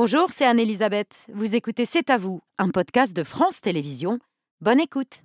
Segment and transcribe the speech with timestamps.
[0.00, 1.26] Bonjour, c'est Anne-Elisabeth.
[1.34, 4.20] Vous écoutez C'est à vous, un podcast de France Télévisions.
[4.60, 5.24] Bonne écoute.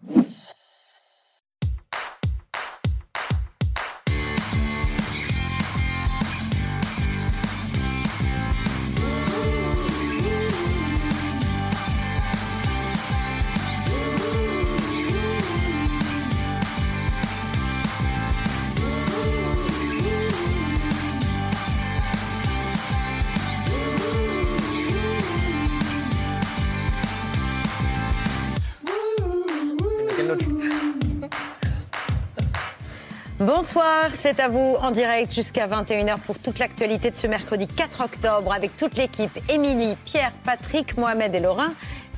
[33.39, 38.01] Bonsoir, c'est à vous en direct jusqu'à 21h pour toute l'actualité de ce mercredi 4
[38.01, 41.67] octobre avec toute l'équipe Émilie, Pierre, Patrick, Mohamed et Laurent.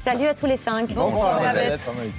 [0.05, 0.93] Salut à tous les cinq.
[0.93, 1.41] Bonsoir,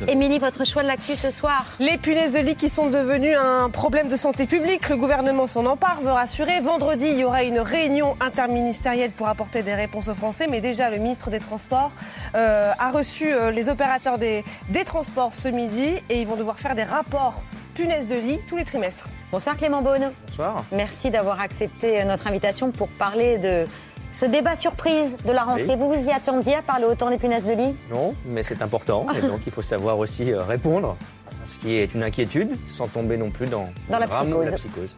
[0.09, 3.71] Émilie, votre choix de l'actu ce soir Les punaises de lit qui sont devenues un
[3.71, 4.89] problème de santé publique.
[4.89, 6.59] Le gouvernement s'en empare, veut rassurer.
[6.59, 10.49] Vendredi, il y aura une réunion interministérielle pour apporter des réponses aux Français.
[10.51, 11.93] Mais déjà, le ministre des Transports
[12.35, 16.59] euh, a reçu euh, les opérateurs des, des transports ce midi et ils vont devoir
[16.59, 19.07] faire des rapports punaises de lit tous les trimestres.
[19.31, 20.11] Bonsoir Clément Beaune.
[20.27, 20.65] Bonsoir.
[20.73, 23.65] Merci d'avoir accepté notre invitation pour parler de
[24.19, 25.67] ce débat surprise de la rentrée.
[25.69, 25.77] Oui.
[25.79, 27.77] Vous vous y attendiez à parler autant des punaises de lit?
[27.93, 29.07] Non, mais c'est important.
[29.15, 30.97] Et donc, il faut savoir aussi euh, répondre
[31.43, 34.51] à ce qui est une inquiétude, sans tomber non plus dans, Dans la psychose.
[34.51, 34.97] la psychose.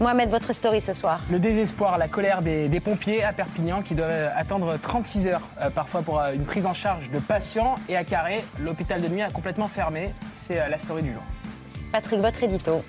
[0.00, 3.94] Mohamed, votre story ce soir Le désespoir, la colère des, des pompiers à Perpignan qui
[3.94, 7.76] doivent attendre 36 heures euh, parfois pour euh, une prise en charge de patients.
[7.88, 10.10] Et à Carré, l'hôpital de nuit a complètement fermé.
[10.34, 11.22] C'est euh, la story du jour.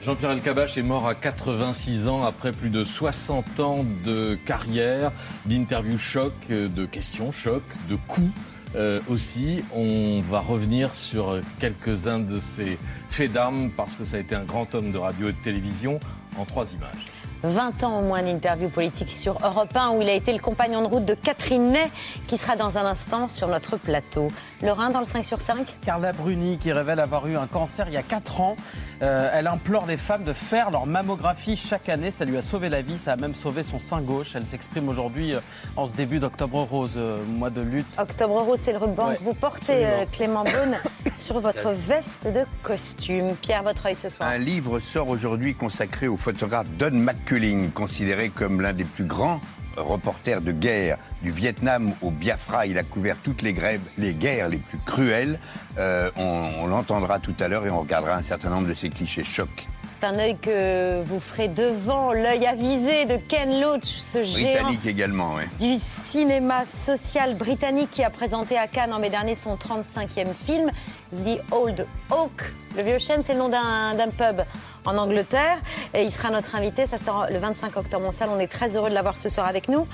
[0.04, 5.12] Jean-Pierre Elkabach est mort à 86 ans après plus de 60 ans de carrière,
[5.46, 8.32] d'interviews choc, de questions choc, de coups.
[8.76, 12.78] euh, aussi, on va revenir sur quelques-uns de ses
[13.10, 16.00] faits d'armes parce que ça a été un grand homme de radio et de télévision
[16.38, 17.06] en trois images.
[17.44, 20.82] 20 ans au moins d'interview politique sur Europe 1 où il a été le compagnon
[20.82, 21.90] de route de Catherine Ney
[22.28, 24.30] qui sera dans un instant sur notre plateau.
[24.62, 27.94] Lorrain dans le 5 sur 5 Carla Bruni, qui révèle avoir eu un cancer il
[27.94, 28.56] y a 4 ans.
[29.02, 32.12] Euh, elle implore les femmes de faire leur mammographie chaque année.
[32.12, 34.36] Ça lui a sauvé la vie, ça a même sauvé son sein gauche.
[34.36, 35.40] Elle s'exprime aujourd'hui euh,
[35.76, 37.88] en ce début d'Octobre Rose, euh, mois de lutte.
[38.00, 40.78] Octobre Rose, c'est le ruban Ouais, que vous portez, euh, Clément Beaune,
[41.16, 43.36] sur votre veste de costume.
[43.42, 44.28] Pierre, votre œil ce soir.
[44.28, 46.92] Un livre sort aujourd'hui consacré au photographe Don
[47.28, 49.42] McCulling, considéré comme l'un des plus grands
[49.76, 52.66] reporters de guerre du Vietnam au Biafra.
[52.68, 55.38] Il a couvert toutes les, grèves, les guerres les plus cruelles.
[55.78, 58.90] Euh, on on l'entendra tout à l'heure et on regardera un certain nombre de ses
[58.90, 59.68] clichés chocs.
[60.00, 64.86] C'est un œil que vous ferez devant l'œil avisé de Ken Loach, ce géant Britannique
[64.86, 65.44] également, oui.
[65.60, 70.72] du cinéma social britannique qui a présenté à Cannes en mai dernier son 35e film,
[71.14, 72.54] The Old Oak.
[72.78, 74.44] Le vieux chêne, c'est le nom d'un pub
[74.88, 75.60] en Angleterre.
[75.94, 78.30] Et il sera notre invité, ça sort le 25 octobre en salle.
[78.32, 79.88] On est très heureux de l'avoir ce soir avec nous.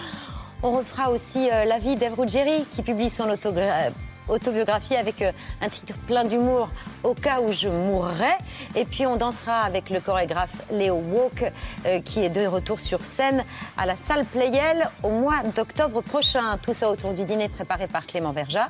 [0.62, 3.92] On refera aussi euh, la vie d'Eve Ruggieri qui publie son autogra-
[4.30, 6.70] autobiographie avec euh, un titre plein d'humour
[7.04, 8.38] au cas où je mourrais.
[8.76, 11.52] Et puis on dansera avec le chorégraphe Léo Walk
[11.86, 13.44] euh, qui est de retour sur scène
[13.78, 16.58] à la salle Playel au mois d'octobre prochain.
[16.62, 18.70] Tout ça autour du dîner préparé par Clément Verja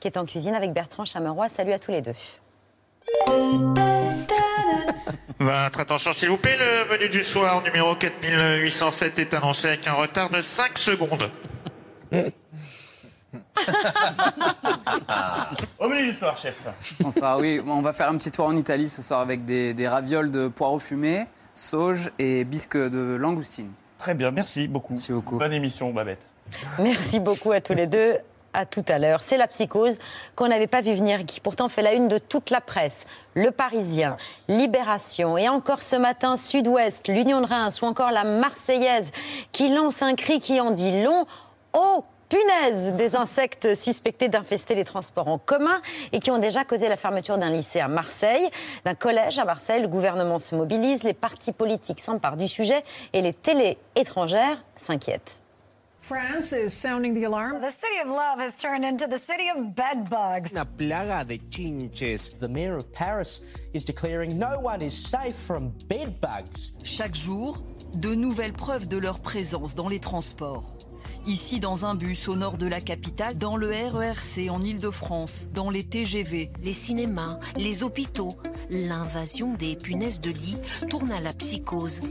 [0.00, 1.48] qui est en cuisine avec Bertrand Chameroy.
[1.48, 2.14] Salut à tous les deux.
[5.38, 9.92] Votre attention s'il vous plaît, le menu du soir numéro 4807 est annoncé avec un
[9.94, 11.30] retard de 5 secondes.
[15.78, 16.66] Au menu du soir, chef.
[17.04, 19.74] On sera, oui, on va faire un petit tour en Italie ce soir avec des,
[19.74, 23.70] des ravioles de poireaux fumés, sauge et bisques de langoustine.
[23.98, 24.94] Très bien, merci beaucoup.
[24.94, 25.38] Merci beaucoup.
[25.38, 26.26] Bonne émission, Babette.
[26.78, 28.16] Merci beaucoup à tous les deux.
[28.56, 29.24] À tout à l'heure.
[29.24, 29.98] C'est la psychose
[30.36, 33.04] qu'on n'avait pas vu venir qui pourtant fait la une de toute la presse.
[33.34, 34.16] Le Parisien,
[34.46, 39.10] Libération et encore ce matin Sud-Ouest, l'Union de Reims ou encore la Marseillaise
[39.50, 41.26] qui lance un cri qui en dit long.
[41.72, 45.82] Oh punaise Des insectes suspectés d'infester les transports en commun
[46.12, 48.48] et qui ont déjà causé la fermeture d'un lycée à Marseille,
[48.84, 49.82] d'un collège à Marseille.
[49.82, 55.43] Le gouvernement se mobilise, les partis politiques s'emparent du sujet et les télés étrangères s'inquiètent.
[56.06, 57.62] France is sounding the alarm.
[57.62, 60.52] The city of love has turned into the city of bed bugs.
[60.52, 62.38] Una plaga de chinches.
[62.38, 63.40] The mayor of Paris
[63.72, 66.74] is declaring no one is safe from bed bugs.
[66.84, 67.56] Chaque jour,
[67.94, 70.74] de nouvelles preuves de leur présence dans les transports.
[71.26, 75.70] Ici, dans un bus au nord de la capitale, dans le RERC en Ile-de-France, dans
[75.70, 76.50] les TGV.
[76.62, 78.36] Les cinémas, les hôpitaux,
[78.68, 80.58] l'invasion des punaises de lit
[80.90, 82.02] tourne à la psychose.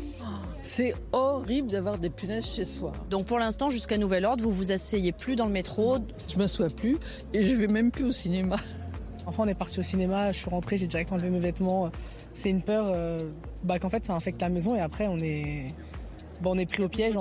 [0.64, 2.94] C'est horrible d'avoir des punaises chez soi.
[3.10, 5.98] Donc pour l'instant, jusqu'à nouvel ordre, vous vous asseyez plus dans le métro.
[6.32, 6.98] Je m'assois plus
[7.34, 8.56] et je vais même plus au cinéma.
[9.26, 11.92] Enfin, on est parti au cinéma, je suis rentrée, j'ai direct enlevé mes vêtements.
[12.34, 13.20] C'est une peur euh,
[13.64, 15.66] bah, qu'en fait ça infecte la maison et après on est,
[16.42, 17.16] bah, on est pris au piège.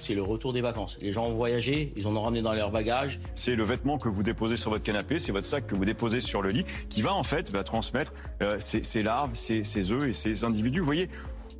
[0.00, 0.98] c'est le retour des vacances.
[1.00, 3.20] Les gens ont voyagé, ils en ont ramené dans leurs bagages.
[3.34, 6.20] C'est le vêtement que vous déposez sur votre canapé, c'est votre sac que vous déposez
[6.20, 8.12] sur le lit, qui va en fait va transmettre
[8.42, 10.80] euh, ces, ces larves, ces, ces œufs et ces individus.
[10.80, 11.08] Vous voyez,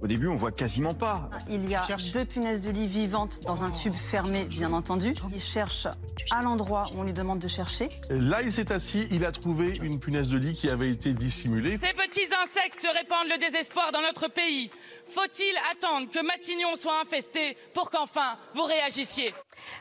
[0.04, 1.30] au début, on voit quasiment pas.
[1.48, 1.80] Il y a
[2.12, 5.14] deux punaises de lit vivantes dans un tube fermé, bien entendu.
[5.32, 5.88] Il cherche
[6.30, 7.88] à l'endroit où on lui demande de chercher.
[8.10, 11.78] Là, il s'est assis, il a trouvé une punaise de lit qui avait été dissimulée.
[11.78, 14.70] Ces petits insectes répandent le désespoir dans notre pays.
[15.06, 19.32] Faut-il attendre que Matignon soit infesté pour qu'enfin vous réagissiez?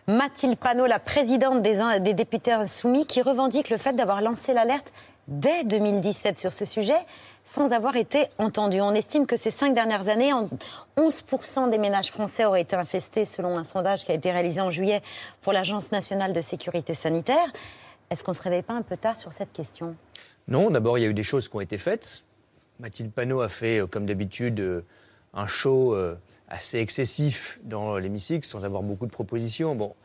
[0.07, 4.93] Mathilde Panot, la présidente des, des députés insoumis, qui revendique le fait d'avoir lancé l'alerte
[5.27, 6.97] dès 2017 sur ce sujet
[7.43, 8.81] sans avoir été entendue.
[8.81, 10.31] On estime que ces cinq dernières années,
[10.97, 14.71] 11% des ménages français auraient été infestés selon un sondage qui a été réalisé en
[14.71, 15.01] juillet
[15.41, 17.51] pour l'Agence nationale de sécurité sanitaire.
[18.09, 19.95] Est-ce qu'on ne se réveille pas un peu tard sur cette question?
[20.47, 22.23] Non, d'abord, il y a eu des choses qui ont été faites.
[22.79, 24.85] Mathilde Panot a fait, euh, comme d'habitude, euh,
[25.33, 26.15] un show euh,
[26.47, 29.75] assez excessif dans l'hémicycle sans avoir beaucoup de propositions.
[29.75, 29.95] Bon,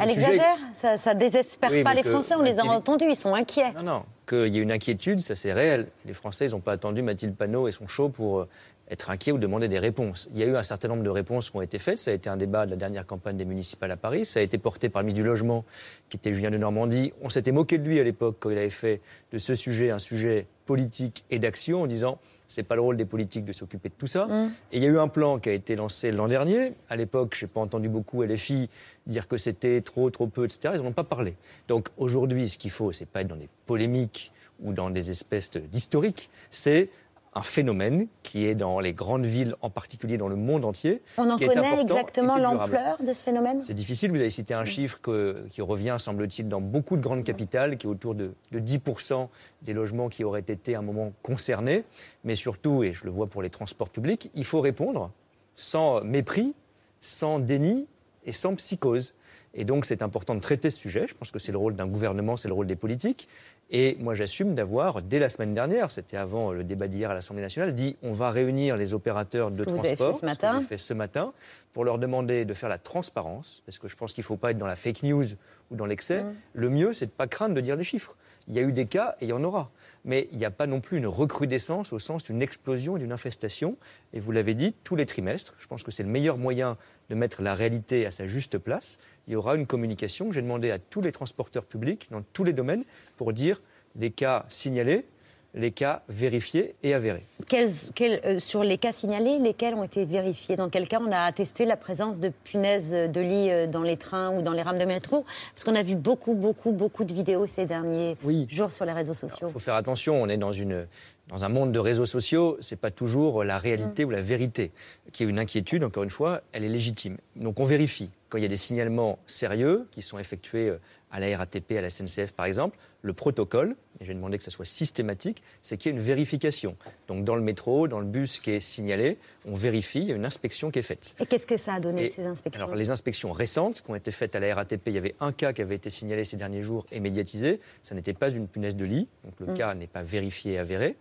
[0.00, 0.20] elle sujet...
[0.20, 3.72] exagère Ça, ça désespère Oui, pas les Français, on les a entendus, ils sont inquiets.
[3.72, 4.02] Non, non.
[4.26, 5.86] Qu'il y ait une inquiétude, ça c'est réel.
[6.04, 8.48] Les Français, ils n'ont pas attendu Mathilde Panot et son show pour euh,
[8.90, 10.28] être inquiets ou demander des réponses.
[10.32, 11.98] Il y a eu un certain nombre de réponses qui ont été faites.
[11.98, 14.24] Ça a été un débat de la dernière campagne des municipales à Paris.
[14.24, 15.64] Ça a été porté par le ministre du Logement,
[16.08, 17.12] qui était Julien de Normandie.
[17.22, 19.00] On s'était moqué de lui à l'époque quand il avait fait
[19.32, 23.04] de ce sujet un sujet politique et d'action en disant c'est pas le rôle des
[23.04, 24.26] politiques de s'occuper de tout ça.
[24.26, 24.52] Mm.
[24.72, 26.74] Et il y a eu un plan qui a été lancé l'an dernier.
[26.88, 28.68] À l'époque, je n'ai pas entendu beaucoup LFI
[29.06, 30.74] dire que c'était trop, trop peu, etc.
[30.74, 31.36] Ils n'en ont pas parlé.
[31.68, 35.50] Donc aujourd'hui, ce qu'il faut, c'est pas être dans des polémiques ou dans des espèces
[35.50, 36.30] d'historiques.
[36.50, 36.90] C'est
[37.36, 41.02] un phénomène qui est dans les grandes villes, en particulier dans le monde entier.
[41.18, 43.60] On en qui connaît exactement l'ampleur de ce phénomène?
[43.60, 47.24] C'est difficile, vous avez cité un chiffre que- qui revient, semble-t-il, dans beaucoup de grandes
[47.24, 49.28] capitales, qui est autour de, de 10%
[49.60, 51.84] des logements qui auraient été à un moment concernés.
[52.24, 55.10] Mais surtout, et je le vois pour les transports publics, il faut répondre
[55.54, 56.54] sans mépris,
[57.02, 57.86] sans déni
[58.24, 59.14] et sans psychose.
[59.56, 61.06] Et donc c'est important de traiter ce sujet.
[61.08, 63.26] Je pense que c'est le rôle d'un gouvernement, c'est le rôle des politiques.
[63.70, 67.42] Et moi j'assume d'avoir, dès la semaine dernière, c'était avant le débat d'hier à l'Assemblée
[67.42, 70.26] nationale, dit on va réunir les opérateurs de que vous avez fait transport, ce que
[70.26, 70.60] matin.
[70.60, 71.32] j'ai fait ce matin,
[71.72, 74.52] pour leur demander de faire la transparence, parce que je pense qu'il ne faut pas
[74.52, 75.24] être dans la fake news
[75.70, 76.22] ou dans l'excès.
[76.22, 76.34] Mm.
[76.54, 78.16] Le mieux, c'est de ne pas craindre de dire les chiffres.
[78.48, 79.70] Il y a eu des cas et il y en aura.
[80.04, 83.12] Mais il n'y a pas non plus une recrudescence au sens d'une explosion et d'une
[83.12, 83.76] infestation.
[84.12, 86.76] Et vous l'avez dit, tous les trimestres, je pense que c'est le meilleur moyen
[87.10, 88.98] de mettre la réalité à sa juste place.
[89.28, 92.44] Il y aura une communication que j'ai demandé à tous les transporteurs publics dans tous
[92.44, 92.84] les domaines
[93.16, 93.62] pour dire
[93.98, 95.06] les cas signalés,
[95.54, 97.24] les cas vérifiés et avérés.
[97.48, 100.54] Quels- quels, euh, sur les cas signalés, lesquels ont été vérifiés?
[100.54, 103.96] Dans quel cas on a attesté la présence de punaises de lit euh, dans les
[103.96, 105.24] trains ou dans les rames de métro?
[105.54, 108.16] Parce qu'on a vu beaucoup, beaucoup, beaucoup de vidéos ces derniers
[108.50, 109.48] jours sur les réseaux sociaux.
[109.48, 110.86] Il faut faire attention, on est dans, une,
[111.28, 114.70] dans un monde de réseaux sociaux, ce n'est pas toujours la réalité ou la vérité.
[115.12, 117.16] Qu'il y ait une inquiétude, encore une fois, elle est légitime.
[117.34, 118.10] Donc on vérifie.
[118.28, 120.78] Quand il y a des signalements sérieux qui sont effectués euh,
[121.16, 124.44] à la RATP, à la SNCF par exemple, le protocole, et je vais demander que
[124.44, 126.76] ça soit systématique, c'est qu'il y ait une vérification.
[127.08, 129.16] Donc dans le métro, dans le bus qui est signalé,
[129.46, 131.14] on vérifie, il y a une inspection qui est faite.
[131.18, 133.94] Et qu'est-ce que ça a donné, Et ces inspections Alors, les inspections récentes qui ont
[133.94, 136.36] été faites à la RATP, il y avait un cas qui avait été signalé ces
[136.36, 137.60] derniers jours et médiatisé.
[137.82, 139.54] Ça n'était pas une punaise de lit, donc le Mm.
[139.56, 140.96] cas n'est pas vérifié et avéré.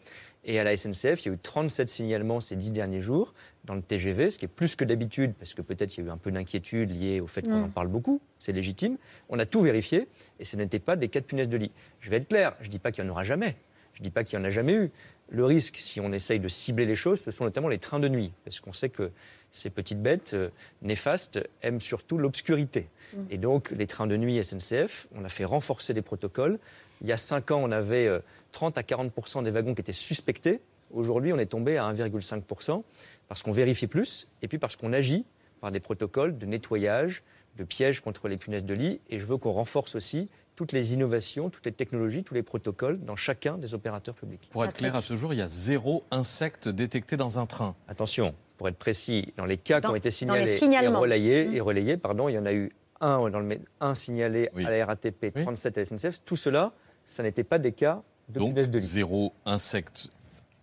[0.47, 3.33] Et à la SNCF, il y a eu 37 signalements ces dix derniers jours
[3.63, 6.07] dans le TGV, ce qui est plus que d'habitude, parce que peut-être il y a
[6.07, 7.63] eu un peu d'inquiétude liée au fait qu'on Mm.
[7.63, 8.97] en parle beaucoup, c'est légitime.
[9.29, 10.07] On a tout vérifié
[10.39, 11.71] et ce n'était pas des cas de punaise de lit.
[11.99, 13.55] Je vais être clair, je ne dis pas qu'il n'y en aura jamais.
[13.93, 14.91] Je ne dis pas qu'il n'y en a jamais eu.
[15.29, 18.07] Le risque, si on essaye de cibler les choses, ce sont notamment les trains de
[18.09, 18.31] nuit.
[18.43, 19.09] Parce qu'on sait que
[19.49, 20.49] ces petites bêtes euh,
[20.83, 22.89] néfastes aiment surtout l'obscurité.
[23.13, 23.17] Mm.
[23.31, 26.59] Et donc, les trains de nuit SNCF, on a fait renforcer les protocoles.
[27.01, 28.19] Il y a 5 ans, on avait euh,
[28.51, 30.61] 30 à 40% des wagons qui étaient suspectés.
[30.93, 32.83] Aujourd'hui, on est tombé à 1,5%
[33.27, 35.25] parce qu'on vérifie plus et puis parce qu'on agit
[35.61, 37.23] par des protocoles de nettoyage,
[37.57, 39.01] de pièges contre les punaises de lit.
[39.09, 42.99] Et je veux qu'on renforce aussi toutes les innovations, toutes les technologies, tous les protocoles
[43.03, 44.47] dans chacun des opérateurs publics.
[44.51, 47.75] Pour être clair, à ce jour, il y a zéro insecte détecté dans un train.
[47.89, 51.01] Attention, pour être précis, dans les cas Dans- qui ont été signalés et signalements.
[51.01, 51.55] relayés, Mm.
[51.55, 52.71] et relayés pardon, il y en a eu
[53.01, 56.21] un, dans le, un signalé à la RATP, 37 à la SNCF.
[56.23, 56.71] Tout cela,
[57.05, 58.85] ça n'était pas des cas de Donc, punaise de lit.
[58.85, 60.09] zéro insecte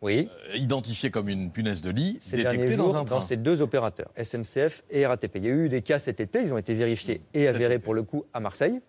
[0.01, 0.29] oui.
[0.55, 3.17] identifié comme une punaise de lit ces détecté derniers dans jours un train.
[3.17, 5.37] dans ces deux opérateurs, SNCF et RATP.
[5.37, 7.95] Il y a eu des cas cet été, ils ont été vérifiés et avérés pour
[7.95, 8.81] le coup à Marseille,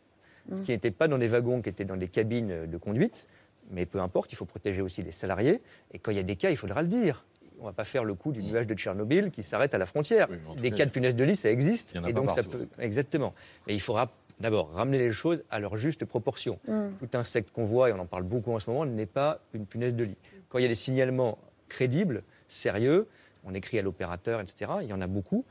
[0.56, 3.28] ce qui n'était pas dans des wagons, qui étaient dans des cabines de conduite.
[3.72, 5.62] Mais peu importe, il faut protéger aussi les salariés.
[5.94, 7.26] Et quand il y a des cas, il faudra le dire.
[7.60, 9.86] On ne va pas faire le coup du nuage de Tchernobyl qui s'arrête à la
[9.86, 10.28] frontière.
[10.58, 11.94] des cas, cas de punaise de lit, ça existe.
[11.94, 12.68] il y en a et pas donc ça peut.
[12.80, 13.34] Exactement.
[13.68, 16.60] Mais il faudra d'abord ramener les choses à leur juste proportion.
[16.68, 16.90] Mm.
[17.00, 19.66] Tout insecte qu'on voit, et on en parle beaucoup en ce moment, n'est pas une
[19.66, 20.18] punaise de lit.
[20.50, 21.38] Quand il y a des signalements
[21.70, 23.08] crédibles, sérieux,
[23.44, 25.46] on écrit à l'opérateur, etc., il y en a beaucoup,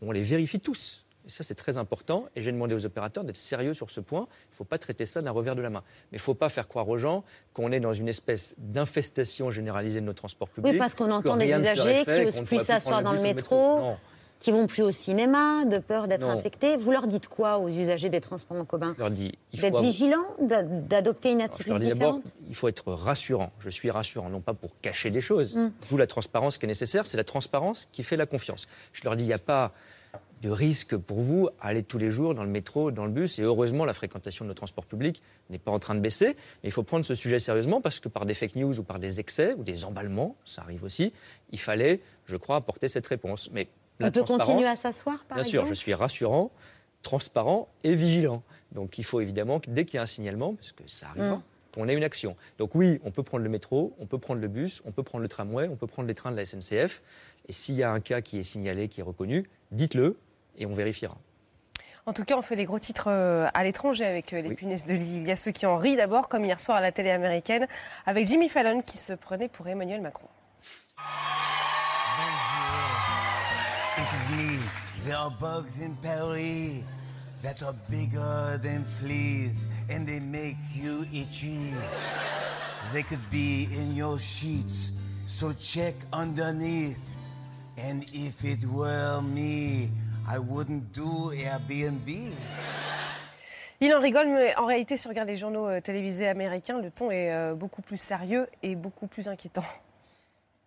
[0.00, 1.04] on les vérifie tous.
[1.26, 2.26] Et ça, c'est très important.
[2.36, 4.28] Et j'ai demandé aux opérateurs d'être sérieux sur ce point.
[4.48, 5.82] Il ne faut pas traiter ça d'un revers de la main.
[6.12, 7.24] Mais il ne faut pas faire croire aux gens
[7.54, 10.74] qu'on est dans une espèce d'infestation généralisée de nos transports publics.
[10.74, 13.96] Oui, parce qu'on entend des usagers qui osent plus s'asseoir dans le métro, Non.
[14.38, 16.76] Qui vont plus au cinéma, de peur d'être infectés.
[16.76, 19.62] Vous leur dites quoi aux usagers des transports en commun Je leur dis, il faut
[19.66, 22.92] D'être avoir- vigilants, d'a- d'adopter une Je attitude leur dis d'abord, différente il faut être
[22.92, 23.52] rassurant.
[23.60, 25.56] Je suis rassurant, non pas pour cacher des choses.
[25.56, 25.72] Mm.
[25.90, 27.06] D'où la transparence qui est nécessaire.
[27.06, 28.66] C'est la transparence qui fait la confiance.
[28.92, 29.72] Je leur dis, il n'y a pas
[30.42, 33.38] de risque pour vous à aller tous les jours dans le métro, dans le bus.
[33.38, 36.26] Et heureusement, la fréquentation de nos transports publics n'est pas en train de baisser.
[36.62, 38.98] Mais il faut prendre ce sujet sérieusement parce que par des fake news ou par
[38.98, 41.14] des excès ou des emballements, ça arrive aussi,
[41.50, 43.48] il fallait, je crois, apporter cette réponse.
[43.54, 43.68] Mais
[44.00, 45.68] la On peut continuer à s'asseoir, par Bien sûr, exemple?
[45.74, 46.50] je suis rassurant,
[47.02, 48.42] transparent et vigilant.
[48.72, 51.36] Donc il faut évidemment que dès qu'il y a un signalement, parce que ça arrivera,
[51.36, 51.42] Mm.
[51.74, 52.36] qu'on ait une action.
[52.58, 55.22] Donc oui, on peut prendre le métro, on peut prendre le bus, on peut prendre
[55.22, 57.02] le tramway, on peut prendre les trains de la SNCF.
[57.48, 60.16] Et s'il y a un cas qui est signalé, qui est reconnu, dites-le
[60.56, 61.16] et on vérifiera.
[62.06, 64.84] En tout cas, on fait les gros titres euh, à l'étranger avec euh, les punaises
[64.84, 65.18] de lit.
[65.18, 67.66] Il y a ceux qui en rient d'abord, comme hier soir à la télé américaine,
[68.06, 70.28] avec Jimmy Fallon qui se prenait pour Emmanuel Macron.
[73.96, 74.58] It is me.
[75.06, 76.82] There are bugs in Paris
[77.42, 81.72] that are bigger than fleas and they make you itchy.
[82.92, 84.90] They could be in your sheets,
[85.26, 87.18] so check underneath.
[87.78, 89.90] And if it were me,
[90.26, 92.32] I wouldn't do Airbnb.
[93.80, 96.90] Il en rigole, mais en réalité, si on regarde les journaux euh, télévisés américains, le
[96.90, 99.64] ton est euh, beaucoup plus sérieux et beaucoup plus inquiétant.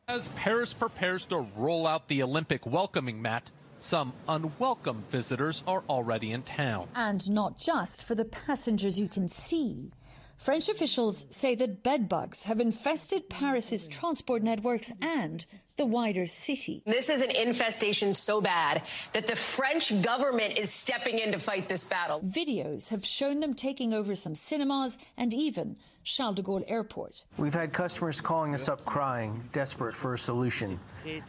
[0.10, 6.32] As Paris prepares to roll out the Olympic welcoming mat, some unwelcome visitors are already
[6.32, 6.88] in town.
[6.96, 9.92] And not just for the passengers you can see.
[10.38, 15.46] French officials say that bedbugs have infested Paris's transport networks and
[15.76, 16.82] the wider city.
[16.86, 21.68] This is an infestation so bad that the French government is stepping in to fight
[21.68, 22.22] this battle.
[22.22, 25.76] Videos have shown them taking over some cinemas and even
[26.08, 27.26] Charles de Gaulle Airport.
[27.38, 30.80] We've had customers calling us up crying, desperate for a solution.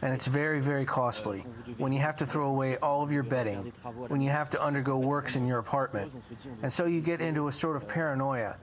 [0.01, 1.43] And it's very, very costly.
[1.77, 3.73] When you have to throw away all of your bedding,
[4.07, 6.13] when you have to undergo works in your apartment.
[6.63, 8.55] And so you get into a sort of paranoia.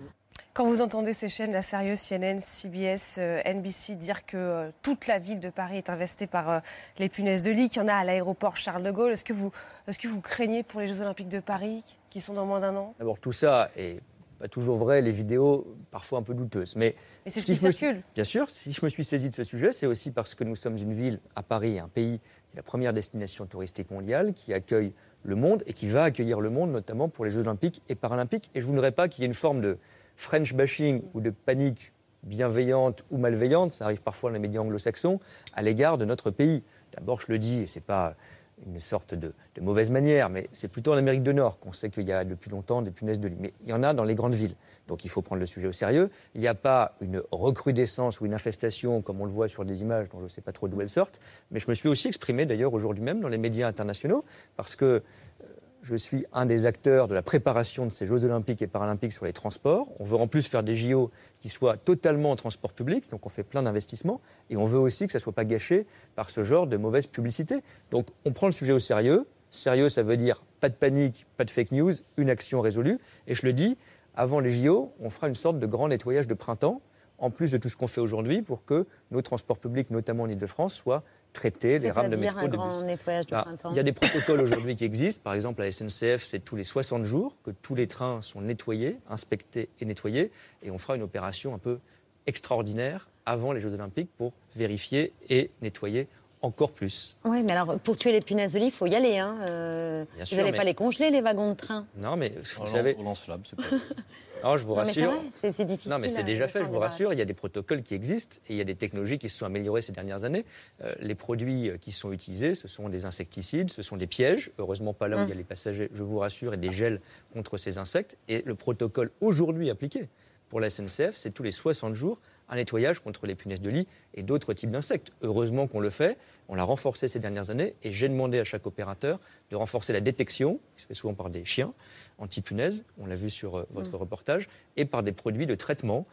[0.54, 5.06] Quand vous entendez ces chaînes, la sérieuse CNN, CBS, euh, NBC, dire que euh, toute
[5.06, 6.61] la ville de Paris est investie par euh,
[6.99, 9.35] les punaises de lit, qu'il y en a à l'aéroport Charles de Gaulle, est-ce que,
[9.35, 9.52] vous,
[9.87, 12.75] est que vous craignez pour les Jeux Olympiques de Paris, qui sont dans moins d'un
[12.75, 12.94] an?
[12.99, 14.00] D'abord, tout ça est
[14.38, 16.76] pas toujours vrai, les vidéos parfois un peu douteuses.
[16.76, 18.02] Mais, Mais c'est ce si qui me circule.
[18.14, 20.57] Bien sûr, si je me suis saisi de ce sujet, c'est aussi parce que nous
[20.57, 24.52] sommes une ville, à Paris, un pays qui est la première destination touristique mondiale, qui
[24.52, 27.95] accueille le monde et qui va accueillir le monde, notamment pour les Jeux Olympiques et
[27.95, 28.50] Paralympiques.
[28.55, 29.78] Et je ne voudrais pas qu'il y ait une forme de
[30.16, 35.21] French bashing ou de panique bienveillante ou malveillante, ça arrive parfois dans les médias anglo-saxons,
[35.55, 36.62] à l'égard de notre pays.
[36.95, 38.16] D'abord, je le dis, et ce n'est pas
[38.64, 42.04] une sorte de, mauvaise manière, mais c'est plutôt en Amérique du Nord qu'on sait qu'il
[42.04, 43.36] y a depuis longtemps des punaises de lit.
[43.38, 44.54] Mais il y en a dans les grandes villes.
[44.88, 46.10] Donc il faut prendre le sujet au sérieux.
[46.34, 49.82] Il n'y a pas une recrudescence ou une infestation, comme on le voit sur des
[49.82, 51.20] images dont je ne sais pas trop d'où elles sortent.
[51.50, 54.25] Mais je me suis aussi exprimé d'ailleurs aujourd'hui même dans les médias internationaux,
[54.56, 55.44] parce que euh,
[55.87, 59.25] je suis un des acteurs de la préparation de ces Jeux olympiques et paralympiques sur
[59.25, 59.87] les transports.
[60.00, 63.28] On veut en plus faire des JO qui soient totalement en transport public, donc on
[63.28, 64.21] fait plein d'investissements.
[64.50, 67.07] Et on veut aussi que ça ne soit pas gâché par ce genre de mauvaise
[67.07, 67.62] publicité.
[67.93, 69.28] Donc on prend le sujet au sérieux.
[69.50, 72.99] Sérieux, ça veut dire pas de panique, pas de fake news, une action résolue.
[73.28, 73.78] Et je le dis,
[74.16, 76.81] avant les JO, on fera une sorte de grand nettoyage de printemps,
[77.19, 80.28] en plus de tout ce qu'on fait aujourd'hui, pour que nos transports publics, notamment en
[80.28, 81.05] Ile-de-France, soient
[81.37, 82.83] traités, les rames de métro, un grand bus.
[82.85, 83.71] nettoyage de Ah, printemps.
[83.71, 85.23] Il y a des protocoles aujourd'hui qui existent.
[85.23, 88.99] Par exemple, la SNCF, c'est tous les 60 jours que tous les trains sont nettoyés,
[89.09, 90.33] inspectés et nettoyés.
[90.62, 91.78] Et on fera une opération un peu
[92.26, 96.09] extraordinaire avant les Jeux Olympiques pour vérifier et nettoyer
[96.43, 97.16] encore plus.
[97.25, 99.19] Oui, mais alors pour tuer les punaises de lit, il faut y aller.
[99.19, 99.37] Hein.
[99.50, 101.87] euh, Bien vous n'allez mais- pas les congeler, les wagons de train.
[101.97, 102.93] Non, mais vous savez.
[102.95, 103.62] lan- au lance-flamme, c'est pas.
[104.45, 105.23] Non, je vous Non, mais c'est rassure.
[105.52, 107.12] c'est- difficile Non, mais c'est déjà fait, je vous rassure.
[107.12, 109.38] Il y a des protocoles qui existent et il y a des technologies qui se
[109.38, 110.45] sont améliorées ces dernières années.
[110.83, 114.50] Euh, les produits euh, qui sont utilisés, ce sont des insecticides, ce sont des pièges.
[114.59, 117.00] Heureusement, pas là où il y a les passagers, je vous rassure, et des gels
[117.33, 118.16] contre ces insectes.
[118.28, 120.09] Et le protocole aujourd'hui appliqué
[120.49, 123.87] pour la SNCF, c'est tous les 60 jours un nettoyage contre les punaises de lit
[124.15, 125.12] et d'autres types d'insectes.
[125.23, 126.17] Heureusement qu'on le fait.
[126.49, 129.19] On l'a renforcé ces dernières années et j'ai demandé à chaque opérateur
[129.50, 131.73] de renforcer la détection, qui se fait souvent par des chiens
[132.19, 133.97] anti-punaises, on l'a vu sur euh, votre Mm.
[133.97, 136.07] reportage, et par des produits de traitement.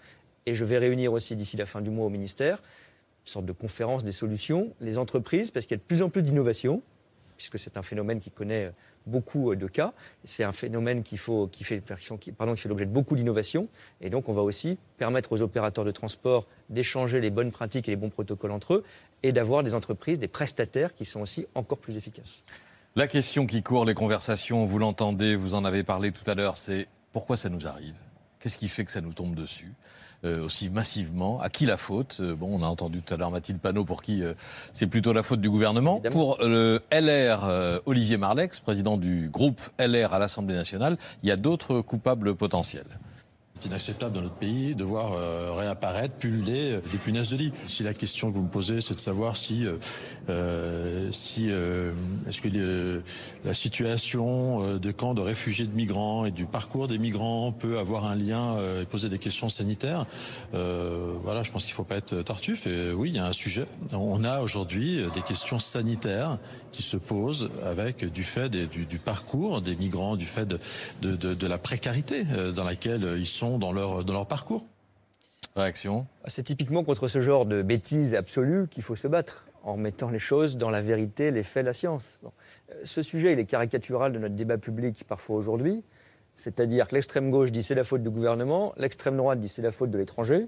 [0.46, 2.62] Et je vais réunir aussi d'ici la fin du mois au ministère
[3.26, 6.10] une sorte de conférence des solutions, les entreprises, parce qu'il y a de plus en
[6.10, 6.82] plus d'innovation,
[7.38, 8.72] puisque c'est un phénomène qui connaît euh,
[9.06, 9.94] beaucoup euh, de cas.
[10.24, 11.84] C'est un phénomène qui, fait,
[12.66, 13.68] l'objet de beaucoup d'innovation.
[14.02, 17.92] Et donc, on va aussi permettre aux opérateurs de transport d'échanger les bonnes pratiques et
[17.92, 18.84] les bons protocoles entre eux
[19.24, 22.44] et d'avoir des entreprises, des prestataires qui sont aussi encore plus efficaces.
[22.96, 26.58] La question qui court les conversations, vous l'entendez, vous en avez parlé tout à l'heure,
[26.58, 27.96] c'est pourquoi ça nous arrive?
[28.40, 29.74] Qu'est-ce qui fait que ça nous tombe dessus?
[30.24, 32.18] Aussi massivement À qui la faute?
[32.20, 34.34] Euh, Bon, on a entendu tout à l'heure Mathilde Panot pour qui euh,
[34.72, 36.02] c'est plutôt la faute du gouvernement.
[36.12, 41.32] Pour le LR, euh, Olivier Marlex, président du groupe LR à l'Assemblée nationale, il y
[41.32, 42.86] a d'autres coupables potentiels.
[43.66, 47.54] Inacceptable dans notre pays de voir euh, réapparaître, pulluler euh, des punaises de lit.
[47.68, 49.66] Si la question que vous me posez, c'est de savoir si,
[50.30, 51.50] euh, si
[52.28, 53.02] est-ce que
[53.46, 57.80] la situation euh, de camps de réfugiés de migrants et du parcours des migrants peut
[57.80, 60.06] avoir un lien et poser des questions sanitaires,
[60.52, 62.68] voilà, je pense qu'il ne faut pas être tartuffe.
[62.96, 63.66] Oui, il y a un sujet.
[63.94, 66.38] On a aujourd'hui des questions sanitaires
[66.72, 70.48] qui se posent avec du fait des- du, parcours des migrants, du fait
[71.02, 72.24] de, la précarité
[72.56, 74.66] dans laquelle ils sont dans leur, dans leur parcours.
[75.56, 80.10] Réaction C'est typiquement contre ce genre de bêtises absolues qu'il faut se battre, en mettant
[80.10, 82.20] les choses dans la vérité, les faits, la science.
[82.24, 82.32] Bon.
[82.72, 85.84] Euh, Ce sujet, il est caricatural de notre débat public parfois aujourd'hui.
[86.36, 89.72] C'est-à-dire que l'extrême gauche dit c'est la faute du gouvernement, l'extrême droite dit c'est la
[89.72, 90.48] faute de l'étranger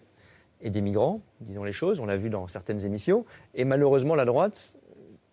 [0.62, 3.26] et des migrants, disons les choses, on l'a vu dans certaines émissions.
[3.54, 4.76] Et malheureusement, la droite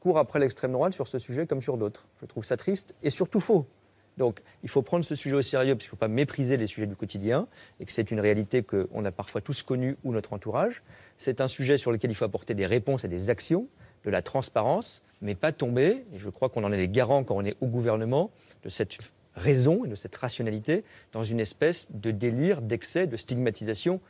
[0.01, 2.09] court après l'extrême droite sur ce sujet comme sur d'autres.
[2.21, 3.67] Je trouve ça triste et surtout faux.
[4.23, 6.69] Donc il faut prendre ce sujet au sérieux parce qu'il ne faut pas mépriser les
[6.69, 7.49] sujets du quotidien
[7.81, 10.85] et que c'est une réalité qu'on a parfois tous connue ou notre entourage.
[11.17, 13.67] C'est un sujet sur lequel il faut apporter des réponses et des actions,
[14.05, 17.35] de la transparence, mais pas tomber, et je crois qu'on en est les garants quand
[17.35, 18.31] on est au gouvernement,
[18.63, 18.97] de cette
[19.35, 24.01] raison et de cette rationalité dans une espèce de délire, d'excès, de stigmatisation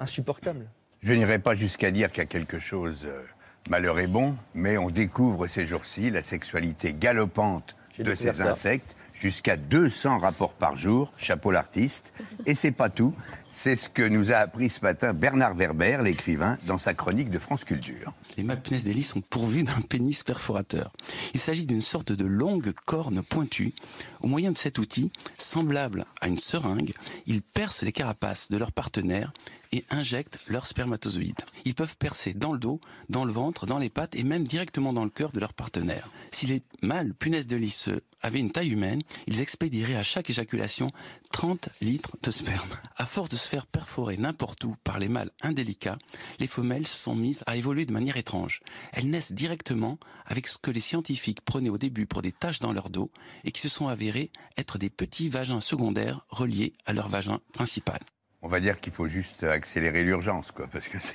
[0.00, 0.68] insupportable.
[1.00, 3.22] Je n'irai pas jusqu'à dire qu'il y a quelque chose, euh,
[3.68, 8.50] malheur est bon, mais on découvre ces jours-ci la sexualité galopante de ces ça.
[8.50, 8.96] insectes.
[9.20, 12.14] Jusqu'à 200 rapports par jour, chapeau l'artiste.
[12.46, 13.14] Et c'est pas tout,
[13.50, 17.38] c'est ce que nous a appris ce matin Bernard Werber, l'écrivain, dans sa chronique de
[17.38, 18.14] France Culture.
[18.38, 20.90] Les des lits sont pourvus d'un pénis perforateur.
[21.34, 23.74] Il s'agit d'une sorte de longue corne pointue.
[24.22, 26.92] Au moyen de cet outil, semblable à une seringue,
[27.26, 29.34] ils percent les carapaces de leurs partenaires
[29.72, 31.40] et injectent leurs spermatozoïdes.
[31.64, 34.92] Ils peuvent percer dans le dos, dans le ventre, dans les pattes et même directement
[34.92, 36.10] dans le cœur de leur partenaire.
[36.30, 37.86] Si les mâles punaises de lit
[38.22, 40.90] avaient une taille humaine, ils expédieraient à chaque éjaculation
[41.32, 42.70] 30 litres de sperme.
[42.96, 45.98] À force de se faire perforer n'importe où par les mâles indélicats,
[46.38, 48.60] les femelles se sont mises à évoluer de manière étrange.
[48.92, 52.72] Elles naissent directement avec ce que les scientifiques prenaient au début pour des taches dans
[52.72, 53.10] leur dos
[53.44, 58.00] et qui se sont avérés être des petits vagins secondaires reliés à leur vagin principal.
[58.42, 61.14] On va dire qu'il faut juste accélérer l'urgence, quoi, parce que c'est...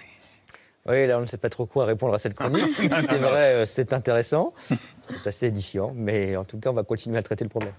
[0.88, 2.70] Oui, là, on ne sait pas trop quoi répondre à cette chronique.
[2.78, 4.54] C'est vrai, euh, c'est intéressant,
[5.02, 7.74] c'est assez édifiant, mais en tout cas, on va continuer à traiter le problème.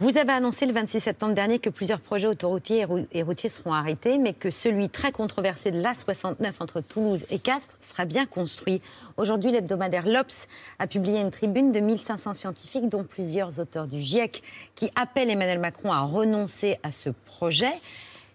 [0.00, 3.50] Vous avez annoncé le 26 septembre dernier que plusieurs projets autoroutiers et rou- et routiers
[3.50, 8.24] seront arrêtés, mais que celui très controversé de l'A69 entre Toulouse et Castres sera bien
[8.24, 8.80] construit.
[9.18, 14.42] Aujourd'hui, l'hebdomadaire l'Obs a publié une tribune de 1500 scientifiques, dont plusieurs auteurs du GIEC,
[14.74, 17.72] qui appellent Emmanuel Macron à renoncer à ce projet.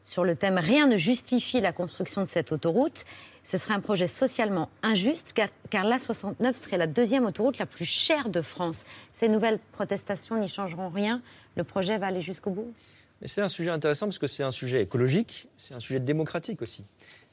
[0.04, 3.06] Sur le thème Rien ne justifie la construction de cette autoroute.
[3.44, 7.86] Ce serait un projet socialement injuste car, car l'A69 serait la deuxième autoroute la plus
[7.86, 8.86] chère de France.
[9.14, 11.22] Ces nouvelles protestations n'y changeront rien.
[11.56, 12.74] Le projet va aller jusqu'au bout?
[13.22, 16.62] Mais c'est un sujet intéressant parce que c'est un sujet écologique, c'est un sujet démocratique
[16.64, 16.84] aussi.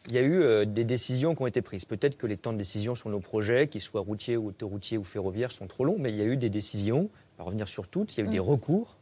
[0.06, 1.86] Il y a eu euh, des décisions qui ont été prises.
[1.86, 5.04] Peut-être que les temps de décision sur nos projets, qu'ils soient routiers, ou autoroutiers ou
[5.04, 7.88] ferroviaires, sont trop longs, mais il y a eu des décisions, on va revenir sur
[7.88, 8.98] toutes, il y a eu des recours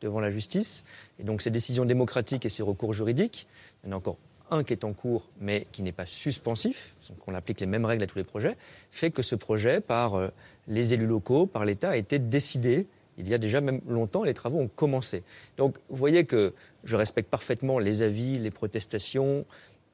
[0.00, 0.84] devant la justice.
[1.18, 3.46] Et donc ces décisions démocratiques et ces recours juridiques,
[3.82, 4.18] il y en a encore
[4.50, 7.84] un qui est en cours, mais qui n'est pas suspensif, donc on applique les mêmes
[7.84, 8.56] règles à tous les projets,
[8.90, 10.28] fait que ce projet, par euh,
[10.68, 12.86] les élus locaux, par l'État, a été décidé
[13.18, 15.22] il y a déjà même longtemps, les travaux ont commencé.
[15.56, 16.52] Donc vous voyez que
[16.84, 19.46] je respecte parfaitement les avis, les protestations,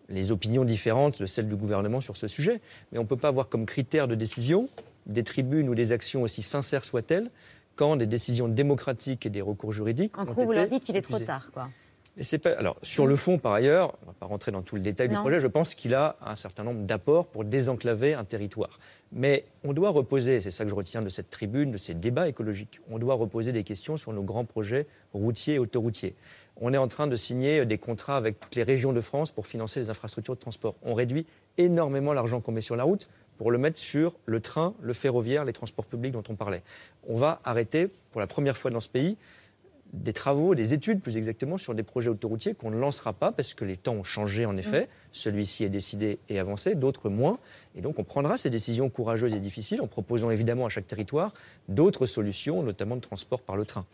[0.08, 2.60] les opinions différentes de celles du gouvernement sur ce sujet,
[2.90, 4.68] mais on ne peut pas avoir comme critère de décision
[5.06, 7.30] des tribunes ou des actions aussi sincères soient-elles
[7.82, 11.02] quand des décisions démocratiques et des recours juridiques En gros, vous leur dites, il est
[11.02, 11.64] trop tard, quoi.
[12.16, 12.50] Et c'est pas...
[12.50, 15.08] Alors, sur le fond, par ailleurs, on ne va pas rentrer dans tout le détail
[15.08, 18.78] du projet, je pense qu'il a un certain nombre d'apports pour désenclaver un territoire.
[19.10, 22.28] Mais on doit reposer, c'est ça que je retiens de cette tribune, de ces débats
[22.28, 26.14] écologiques, on doit reposer des questions sur nos grands projets routiers et autoroutiers.
[26.60, 29.46] On est en train de signer des contrats avec toutes les régions de France pour
[29.46, 30.76] financer les infrastructures de transport.
[30.82, 31.26] On réduit
[31.58, 33.08] énormément l'argent qu'on met sur la route
[33.42, 36.62] pour le mettre sur le train, le ferroviaire, les transports publics dont on parlait.
[37.08, 39.16] On va arrêter, pour la première fois dans ce pays,
[39.92, 43.54] des travaux, des études plus exactement, sur des projets autoroutiers qu'on ne lancera pas parce
[43.54, 44.88] que les temps ont changé en effet.
[45.10, 47.40] Celui-ci est décidé et avancé, d'autres moins.
[47.74, 51.34] Et donc on prendra ces décisions courageuses et difficiles en proposant évidemment à chaque territoire
[51.68, 53.86] d'autres solutions, notamment de transport par le train.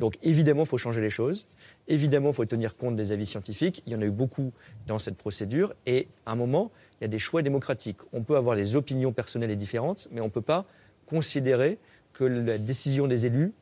[0.00, 1.46] Donc évidemment, il faut changer les choses.
[1.86, 3.82] Évidemment, il faut tenir compte des avis scientifiques.
[3.86, 4.52] Il y en a eu beaucoup
[4.86, 5.74] dans cette procédure.
[5.84, 7.98] Et à un moment, il y a des choix démocratiques.
[8.14, 10.64] On peut avoir des opinions personnelles et différentes, mais on ne peut pas
[11.04, 11.78] considérer
[12.14, 13.52] que la décision des élus,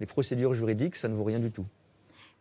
[0.00, 1.66] les procédures juridiques, ça ne vaut rien du tout.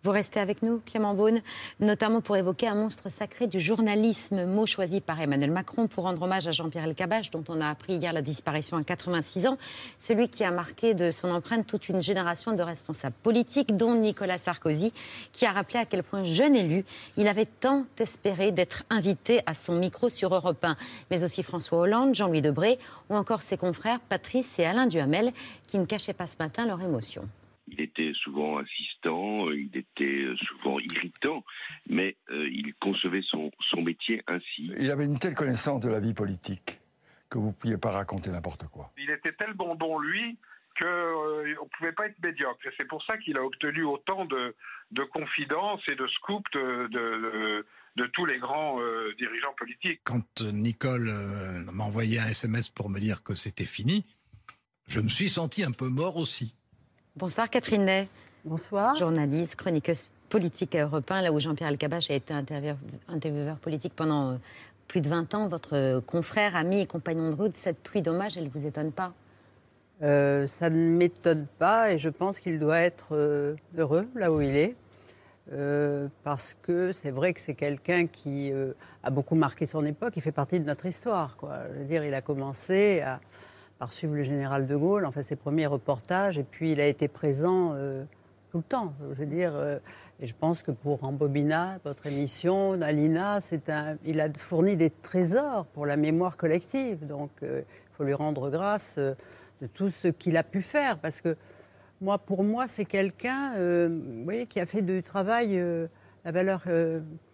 [0.03, 1.41] Vous restez avec nous, Clément Beaune,
[1.79, 6.21] notamment pour évoquer un monstre sacré du journalisme, mot choisi par Emmanuel Macron pour rendre
[6.23, 9.57] hommage à Jean-Pierre Elkabbach, dont on a appris hier la disparition à 86 ans,
[9.97, 14.37] celui qui a marqué de son empreinte toute une génération de responsables politiques, dont Nicolas
[14.37, 14.91] Sarkozy,
[15.31, 16.83] qui a rappelé à quel point jeune élu,
[17.15, 20.75] il avait tant espéré d'être invité à son micro sur Europe 1,
[21.11, 22.77] mais aussi François Hollande, Jean-Louis Debré,
[23.09, 25.31] ou encore ses confrères Patrice et Alain Duhamel,
[25.65, 27.25] qui ne cachaient pas ce matin leur émotion.
[27.73, 31.43] Il était souvent insistant, il était souvent irritant,
[31.89, 34.71] mais euh, il concevait son, son métier ainsi.
[34.79, 36.79] Il avait une telle connaissance de la vie politique
[37.29, 38.91] que vous ne pouviez pas raconter n'importe quoi.
[38.97, 40.37] Il était tel bonbon, lui,
[40.79, 42.65] qu'on euh, ne pouvait pas être médiocre.
[42.65, 44.55] Et c'est pour ça qu'il a obtenu autant de,
[44.91, 50.01] de confidences et de scoops de, de, de tous les grands euh, dirigeants politiques.
[50.03, 54.05] Quand Nicole euh, m'a envoyé un SMS pour me dire que c'était fini,
[54.87, 56.55] je me suis senti un peu mort aussi.
[57.15, 58.07] Bonsoir Catherine Ney.
[58.43, 58.95] Bonsoir.
[58.95, 64.31] Journaliste, chroniqueuse politique à Europe 1, là où Jean-Pierre Elkabbach a été intervieweur, politique pendant
[64.31, 64.35] euh,
[64.87, 65.47] plus de 20 ans.
[65.47, 69.13] Votre confrère, ami et compagnon de route, cette pluie d'hommage, elle ne vous étonne pas?
[70.01, 74.41] Euh, ça ne m'étonne pas et je pense qu'il doit être euh, heureux là où
[74.41, 74.75] il est.
[75.51, 78.71] Euh, parce que c'est vrai que c'est quelqu'un qui euh,
[79.03, 81.35] a beaucoup marqué son époque, il fait partie de notre histoire.
[81.35, 81.59] Quoi.
[81.73, 83.19] Je veux dire, il a commencé à,
[83.83, 87.09] par suivre le général de Gaulle, enfin ses premiers reportages, et puis il a été
[87.09, 88.05] présent euh,
[88.49, 88.93] tout le temps.
[89.11, 89.77] Je veux dire, euh,
[90.21, 94.89] et je pense que pour Rambobina, votre émission, Alina, c'est un, il a fourni des
[94.89, 97.05] trésors pour la mémoire collective.
[97.05, 101.19] Donc euh, il faut lui rendre grâce de tout ce qu'il a pu faire, parce
[101.19, 101.35] que
[101.99, 105.61] moi, pour moi, c'est quelqu'un, vous voyez, qui a fait du travail
[106.23, 106.63] la valeur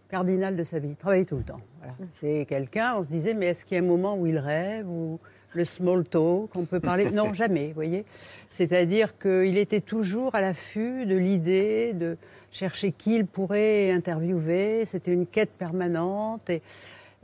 [0.10, 0.90] cardinale de sa vie.
[0.90, 1.62] Il travaillait tout le temps.
[1.78, 1.94] Voilà.
[2.10, 4.90] C'est quelqu'un, on se disait, mais est-ce qu'il y a un moment où il rêve
[4.90, 5.20] ou
[5.54, 8.06] le small talk, on peut parler Non, jamais, vous voyez.
[8.50, 12.18] C'est-à-dire qu'il était toujours à l'affût de l'idée de
[12.52, 14.86] chercher qui il pourrait interviewer.
[14.86, 16.62] C'était une quête permanente et,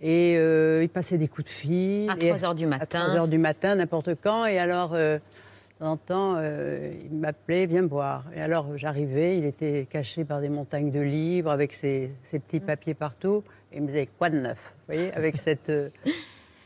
[0.01, 2.09] et euh, il passait des coups de fil.
[2.09, 3.01] À Et 3 heures du matin.
[3.01, 4.45] À 3 heures du matin, n'importe quand.
[4.45, 8.25] Et alors, euh, de temps en temps, euh, il m'appelait, viens me voir.
[8.35, 12.59] Et alors, j'arrivais, il était caché par des montagnes de livres, avec ses, ses petits
[12.59, 13.43] papiers partout.
[13.71, 15.89] Et il me disait, quoi de neuf Vous voyez, avec cette, euh,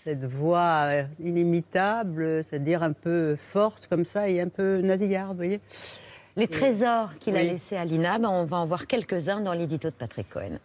[0.04, 0.88] cette voix
[1.22, 5.60] inimitable, c'est-à-dire un peu forte comme ça et un peu nasillarde, vous voyez.
[6.38, 9.90] Les trésors qu'il a laissés à l'INA, ben, on va en voir quelques-uns dans l'édito
[9.90, 10.60] de Patrick Cohen.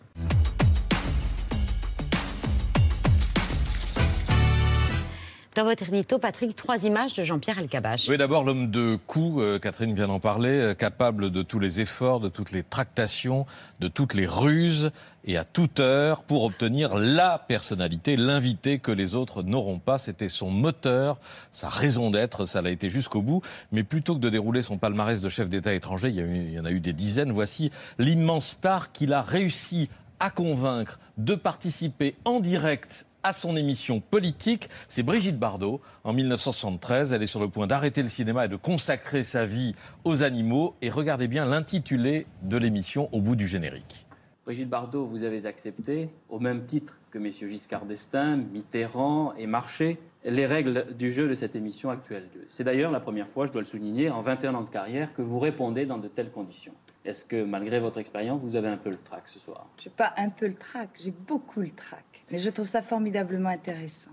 [5.55, 8.07] Dans votre édito, Patrick, trois images de Jean-Pierre Elkabbach.
[8.09, 11.81] Oui, d'abord l'homme de coup, euh, Catherine vient d'en parler, euh, capable de tous les
[11.81, 13.47] efforts, de toutes les tractations,
[13.79, 14.91] de toutes les ruses
[15.25, 19.99] et à toute heure pour obtenir la personnalité, l'invité que les autres n'auront pas.
[19.99, 21.21] C'était son moteur,
[21.53, 23.41] sa raison d'être, ça l'a été jusqu'au bout.
[23.71, 26.59] Mais plutôt que de dérouler son palmarès de chef d'État étranger, il y, il y
[26.59, 29.89] en a eu des dizaines, voici l'immense star qu'il a réussi
[30.19, 34.69] à convaincre de participer en direct à son émission politique.
[34.87, 35.81] C'est Brigitte Bardot.
[36.05, 39.75] En 1973, elle est sur le point d'arrêter le cinéma et de consacrer sa vie
[40.05, 40.77] aux animaux.
[40.83, 44.07] Et regardez bien l'intitulé de l'émission au bout du générique.
[44.45, 49.99] Brigitte Bardot, vous avez accepté, au même titre que messieurs Giscard d'Estaing, Mitterrand et Marché,
[50.27, 52.29] les règles du jeu de cette émission actuelle.
[52.51, 55.23] C'est d'ailleurs la première fois, je dois le souligner, en 21 ans de carrière, que
[55.23, 56.75] vous répondez dans de telles conditions.
[57.05, 59.67] Est-ce que, malgré votre expérience, vous avez un peu le trac ce soir?
[59.79, 62.05] J'ai pas un peu le trac, j'ai beaucoup le trac.
[62.31, 64.11] Mais je trouve ça formidablement intéressant.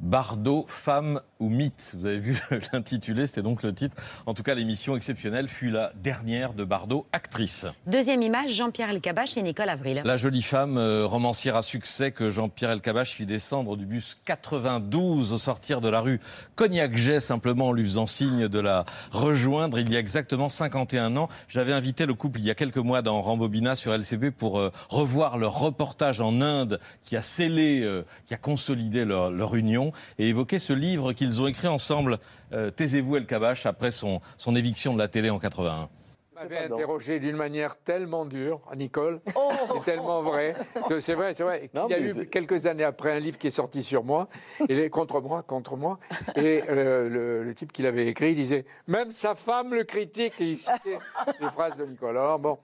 [0.00, 2.40] Bardot, femme ou mythe Vous avez vu
[2.72, 3.96] l'intitulé, c'était donc le titre.
[4.26, 7.66] En tout cas, l'émission exceptionnelle fut la dernière de Bardot, actrice.
[7.88, 10.02] Deuxième image, Jean-Pierre Elkabbach et Nicole Avril.
[10.04, 15.32] La jolie femme euh, romancière à succès que Jean-Pierre Elkabbach fit descendre du bus 92
[15.32, 16.20] au sortir de la rue
[16.54, 21.28] Cognac-Jet, simplement en lui faisant signe de la rejoindre il y a exactement 51 ans.
[21.48, 24.70] J'avais invité le couple il y a quelques mois dans Rambobina sur LCB pour euh,
[24.90, 29.87] revoir leur reportage en Inde qui a scellé, euh, qui a consolidé leur, leur union
[30.18, 32.18] et évoquer ce livre qu'ils ont écrit ensemble,
[32.52, 35.88] euh, Taisez-vous Elkabbach, après son, son éviction de la télé en 81.
[36.34, 39.20] m'avait interrogé d'une manière tellement dure, Nicole,
[39.76, 40.54] et tellement vrai,
[40.88, 41.68] que c'est vrai, c'est vrai.
[41.74, 44.28] Non, Il y a eu quelques années après un livre qui est sorti sur moi,
[44.68, 45.98] et les- contre moi, contre moi,
[46.36, 50.50] et euh, le, le type qui l'avait écrit disait même sa femme le critique, et
[50.50, 50.98] il citait
[51.40, 52.16] les phrases de Nicole.
[52.16, 52.58] Alors bon,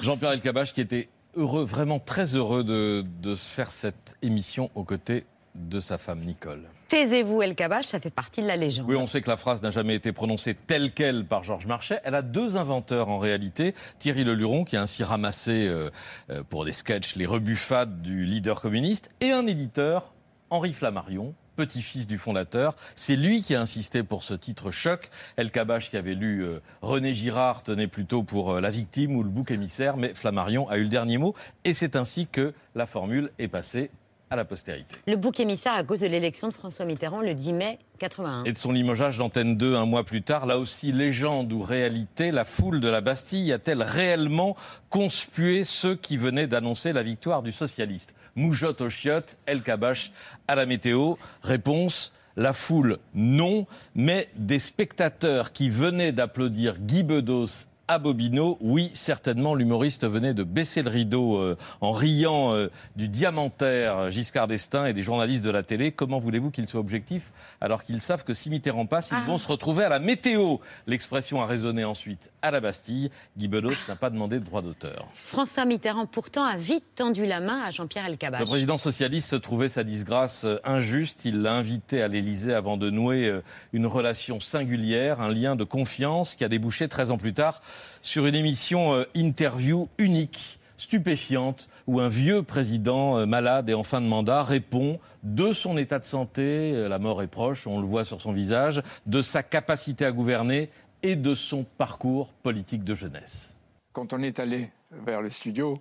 [0.00, 4.84] Jean-Pierre Elkabbach qui était heureux, vraiment très heureux de, de se faire cette émission aux
[4.84, 6.68] côtés de sa femme Nicole.
[6.88, 8.86] Taisez-vous Elkabbach, ça fait partie de la légende.
[8.88, 12.00] Oui, on sait que la phrase n'a jamais été prononcée telle qu'elle par Georges Marchais.
[12.04, 13.74] Elle a deux inventeurs en réalité.
[13.98, 15.90] Thierry Leluron, qui a ainsi ramassé euh,
[16.30, 20.14] euh, pour des sketchs les rebuffades du leader communiste, et un éditeur,
[20.50, 22.76] Henri Flammarion, petit-fils du fondateur.
[22.94, 25.10] C'est lui qui a insisté pour ce titre choc.
[25.36, 29.24] El Kabash, qui avait lu euh, René Girard, tenait plutôt pour euh, la victime ou
[29.24, 31.34] le bouc émissaire, mais Flammarion a eu le dernier mot.
[31.64, 33.90] Et c'est ainsi que la formule est passée
[34.30, 34.96] à la postérité.
[35.06, 38.44] Le bouc émissaire à cause de l'élection de François Mitterrand le 10 mai 81.
[38.44, 42.30] Et de son limogeage d'Antenne 2 un mois plus tard, là aussi légende ou réalité,
[42.30, 44.56] la foule de la Bastille a-t-elle réellement
[44.90, 48.14] conspué ceux qui venaient d'annoncer la victoire du socialiste?
[48.36, 50.12] Moujotte au chiottes, El Kabash
[50.46, 51.14] à la météo.
[51.42, 58.90] Réponse la foule, non, mais des spectateurs qui venaient d'applaudir Guy Bedos à Bobino, oui,
[58.92, 64.86] certainement, l'humoriste venait de baisser le rideau euh, en riant euh, du diamantaire Giscard d'Estaing
[64.86, 65.90] et des journalistes de la télé.
[65.90, 69.24] Comment voulez-vous qu'ils soient objectifs alors qu'ils savent que si Mitterrand passe, ils Ah.
[69.26, 70.56] vont se retrouver à la météo?
[70.86, 73.10] L'expression a résonné ensuite à la Bastille.
[73.38, 75.08] Guy Bedos n'a pas demandé de droit d'auteur.
[75.14, 78.40] François Mitterrand, pourtant, a vite tendu la main à Jean-Pierre Elkabbach.
[78.40, 81.24] Le président socialiste trouvait sa disgrâce euh, injuste.
[81.24, 85.64] Il l'a invité à l'Élysée avant de nouer euh, une relation singulière, un lien de
[85.64, 87.62] confiance qui a débouché 13 ans plus tard
[88.02, 93.82] sur une émission euh, interview unique, stupéfiante, où un vieux président euh, malade et en
[93.82, 97.80] fin de mandat répond de son état de santé, euh, la mort est proche, on
[97.80, 100.70] le voit sur son visage, de sa capacité à gouverner
[101.02, 103.56] et de son parcours politique de jeunesse.
[103.92, 105.80] Quand on est allé vers le studio,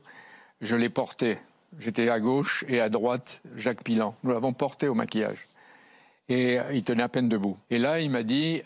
[0.61, 1.37] je l'ai porté.
[1.79, 4.15] J'étais à gauche et à droite, Jacques Pilan.
[4.23, 5.47] Nous l'avons porté au maquillage.
[6.29, 7.57] Et il tenait à peine debout.
[7.69, 8.61] Et là, il m'a dit,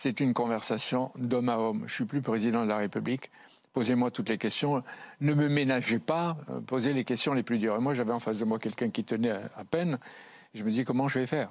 [0.00, 1.82] c'est une conversation d'homme à homme.
[1.88, 3.32] Je suis plus président de la République.
[3.72, 4.84] Posez-moi toutes les questions.
[5.20, 6.36] Ne me ménagez pas.
[6.50, 7.74] euh, Posez les questions les plus dures.
[7.74, 9.98] Et moi, j'avais en face de moi quelqu'un qui tenait à, peine.
[10.54, 11.50] Je me dis, comment je vais faire?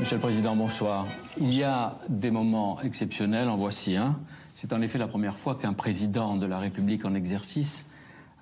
[0.00, 1.06] Monsieur le Président, bonsoir.
[1.38, 4.18] Il y a des moments exceptionnels, en voici un.
[4.56, 7.86] C'est en effet la première fois qu'un président de la République en exercice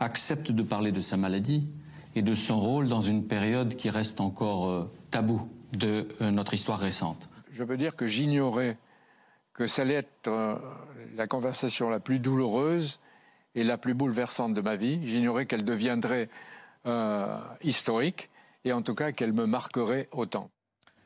[0.01, 1.69] accepte de parler de sa maladie
[2.17, 6.55] et de son rôle dans une période qui reste encore euh, tabou de euh, notre
[6.55, 7.29] histoire récente.
[7.53, 8.79] Je peux dire que j'ignorais
[9.55, 10.57] que ça allait être euh,
[11.15, 13.01] la conversation la plus douloureuse
[13.55, 15.01] et la plus bouleversante de ma vie.
[15.07, 16.29] J'ignorais qu'elle deviendrait
[16.87, 18.31] euh, historique
[18.65, 20.51] et en tout cas qu'elle me marquerait autant.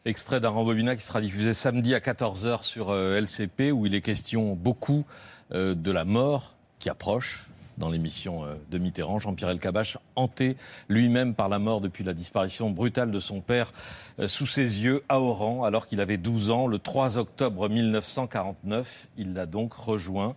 [0.04, 4.02] Extrait d'un rembobinat qui sera diffusé samedi à 14h sur euh, LCP, où il est
[4.02, 5.04] question beaucoup
[5.52, 9.18] de la mort qui approche dans l'émission euh, de Mitterrand.
[9.18, 10.56] Jean-Pierre Elkabbach, hanté
[10.88, 13.72] lui-même par la mort depuis la disparition brutale de son père
[14.18, 16.66] euh, sous ses yeux à Oran, alors qu'il avait 12 ans.
[16.66, 20.34] Le 3 octobre 1949, il l'a donc rejoint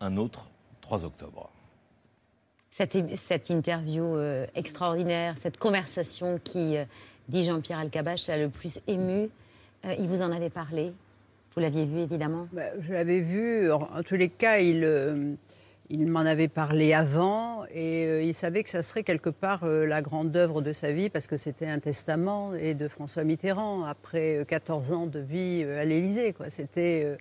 [0.00, 0.48] un autre
[0.80, 1.50] 3 octobre.
[2.70, 2.96] Cette,
[3.28, 6.76] cette interview euh, extraordinaire, cette conversation qui,
[7.28, 9.28] dit Jean-Pierre Elkabbach, l'a le plus ému.
[9.98, 10.92] Il vous en avait parlé
[11.54, 13.70] Vous l'aviez vu, évidemment Bah, Je l'avais vu.
[13.70, 15.34] En, en tous les cas, il, euh,
[15.94, 19.86] il m'en avait parlé avant et euh, il savait que ça serait quelque part euh,
[19.86, 23.84] la grande œuvre de sa vie parce que c'était un testament et de François Mitterrand
[23.84, 26.34] après euh, 14 ans de vie euh, à l'Élysée.
[26.48, 27.16] C'était euh,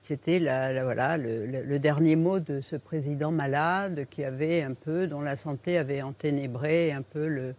[0.00, 5.22] c'était la, voilà, le, dernier mot de ce président malade qui avait un peu, dont
[5.22, 7.54] la santé avait enténébré un peu le,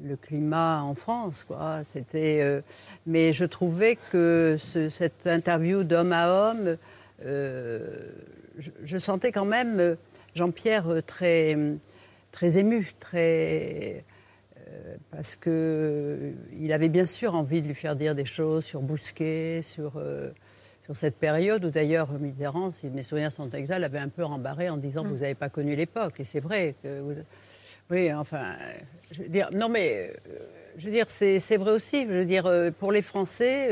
[0.00, 1.42] le climat en France.
[1.42, 1.82] Quoi.
[2.14, 2.60] Euh,
[3.06, 6.76] mais je trouvais que ce- cette interview d'homme à homme,
[7.24, 8.06] euh,
[8.58, 9.96] je, je sentais quand même euh,
[10.34, 11.56] Jean-Pierre euh, très,
[12.32, 14.04] très ému, très,
[14.68, 18.64] euh, parce que euh, il avait bien sûr envie de lui faire dire des choses
[18.64, 20.30] sur Bousquet, sur, euh,
[20.84, 24.68] sur cette période où d'ailleurs Mitterrand, si mes souvenirs sont exacts, l'avait un peu rembarré
[24.68, 25.08] en disant Mm.
[25.08, 26.20] vous n'avez pas connu l'époque.
[26.20, 27.14] Et c'est vrai que vous-
[27.90, 28.54] oui, enfin,
[29.10, 30.38] je veux dire, non mais, euh,
[30.78, 32.02] je veux dire, c'est vrai aussi.
[32.02, 33.68] Je veux dire, pour les Français,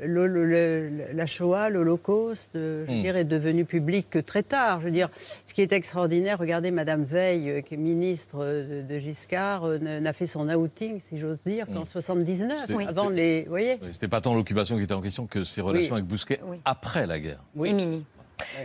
[0.00, 3.02] le- le- le- la Shoah, l'Holocauste, euh, je veux Mm.
[3.02, 4.80] dire, est devenu public que très tard.
[4.80, 5.08] Je veux dire,
[5.44, 9.68] ce qui est extraordinaire, regardez Madame Veil, euh, qui est ministre euh, de, de Giscard,
[9.80, 11.86] n'a fait son outing, si j'ose dire, qu'en Mm.
[11.86, 13.78] 79, C'est- avant c'est- les, vous voyez.
[13.82, 16.00] Oui, C'était pas tant l'occupation qui était en question que ses relations Oui.
[16.00, 17.42] avec Bousquet après la guerre.
[17.64, 18.04] Émilie.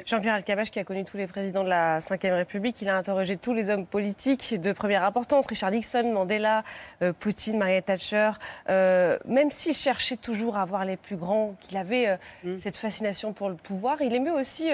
[0.06, 3.38] Jean-Pierre Alcabache, qui a connu tous les présidents de la Ve République, il a interrogé
[3.38, 6.64] tous les hommes politiques de première importance, Richard Nixon, Mandela,
[7.02, 8.32] euh, Poutine, Margaret Thatcher.
[8.70, 12.60] Euh, même s'il cherchait toujours à voir les plus grands, qu'il avait euh, Mm.
[12.60, 14.70] cette fascination pour le pouvoir, il aimait aussi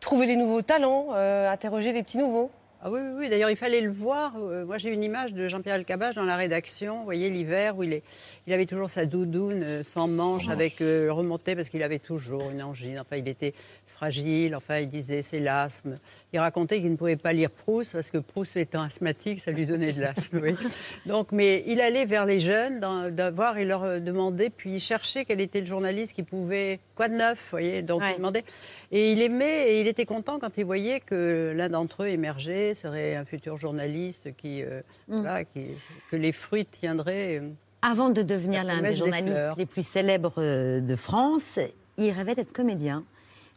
[0.00, 2.50] trouver les nouveaux talents, interroger les petits nouveaux.
[2.82, 3.28] Ah oui, oui, oui.
[3.30, 4.34] d'ailleurs, il fallait le voir.
[4.36, 7.82] Euh, moi, j'ai une image de Jean-Pierre Alcabache dans la rédaction, vous voyez, l'hiver, où
[7.82, 8.02] il, est,
[8.46, 12.50] il avait toujours sa doudoune euh, sans manche, avec euh, remontée, parce qu'il avait toujours
[12.50, 12.98] une angine.
[13.00, 13.54] Enfin, il était
[13.86, 15.94] fragile, enfin, il disait c'est l'asthme.
[16.34, 19.64] Il racontait qu'il ne pouvait pas lire Proust, parce que Proust étant asthmatique, ça lui
[19.64, 20.40] donnait de l'asthme.
[20.42, 20.54] oui.
[21.06, 25.40] Donc, mais il allait vers les jeunes, d'avoir et leur demandait, puis il cherchait quel
[25.40, 28.44] était le journaliste qui pouvait, quoi de neuf, vous voyez, donc il demandait.
[28.92, 32.65] Et il aimait, et il était content quand il voyait que l'un d'entre eux émergeait,
[32.74, 35.20] serait un futur journaliste qui, euh, Mm.
[35.20, 35.68] voilà, qui-
[36.10, 37.38] que les fruits tiendraient.
[37.40, 37.50] euh.
[37.82, 41.58] Avant de devenir l'un des journalistes les plus célèbres euh, de France,
[41.98, 43.04] il rêvait d'être comédien.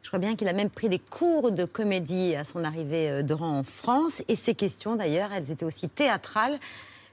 [0.04, 3.34] Je crois bien qu'il a même pris des cours de comédie à son arrivée de
[3.34, 4.22] rang en France.
[4.30, 6.58] Et ses questions, d'ailleurs, elles étaient aussi théâtrales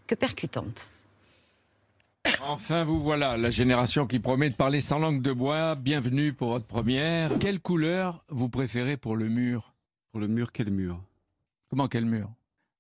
[0.07, 0.91] que percutantes.
[2.43, 5.75] Enfin, vous voilà, la génération qui promet de parler sans langue de bois.
[5.77, 7.31] Bienvenue pour votre première.
[7.41, 9.73] Quelle couleur vous préférez pour le mur?
[10.13, 11.01] Pour le mur, quel mur?
[11.77, 12.31] Comment quel mur?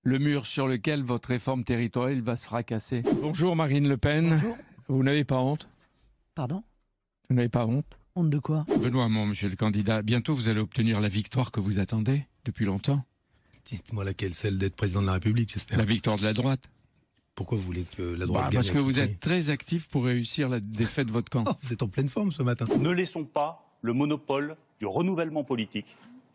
[0.04, 3.02] Le mur sur lequel votre réforme territoriale va se fracasser.
[3.20, 4.30] Bonjour Marine Le Pen.
[4.30, 4.56] Bonjour.
[4.88, 5.68] Vous n'avez pas honte?
[6.34, 6.64] Pardon?
[7.28, 7.84] Vous n'avez pas honte?
[8.14, 8.64] Honte de quoi?
[8.80, 12.64] Benoît Hamon, monsieur le candidat, bientôt vous allez obtenir la victoire que vous attendez depuis
[12.64, 13.04] longtemps.
[13.66, 15.76] Dites-moi laquelle, celle d'être président de la République, j'espère.
[15.76, 16.70] La victoire de la droite.
[17.34, 20.06] Pourquoi vous voulez que la droite Bah, gagne parce que vous êtes très actif pour
[20.06, 21.44] réussir la défaite de votre camp.
[21.50, 22.64] Oh, vous êtes en pleine forme ce matin.
[22.78, 25.84] Ne laissons pas le monopole du renouvellement politique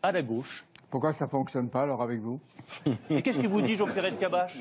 [0.04, 0.64] à la gauche.
[0.92, 2.40] Pourquoi ça fonctionne pas alors avec vous?
[3.10, 4.58] Et qu'est-ce qui vous dit, Jean-Pierre de Cabache?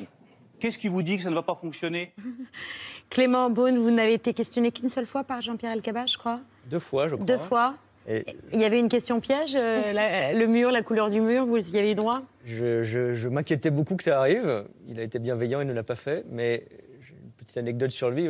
[0.59, 2.13] Qu'est-ce qui vous dit que ça ne va pas fonctionner?
[3.11, 6.41] Clément Beaune, vous n'avez été questionné qu'une seule fois par Jean-Pierre Elkabach, je crois?
[6.67, 7.27] Deux fois, je crois.
[7.27, 7.75] Deux fois.
[8.09, 11.45] Et Il y avait une question piège, euh, la- le mur, la couleur du mur,
[11.47, 12.23] vous y avez eu droit?
[12.45, 14.65] Je je- je m'inquiétais beaucoup que ça arrive.
[14.89, 16.25] Il a été bienveillant, il ne l'a pas fait.
[16.31, 16.65] Mais
[17.03, 18.29] j'ai une petite anecdote sur lui.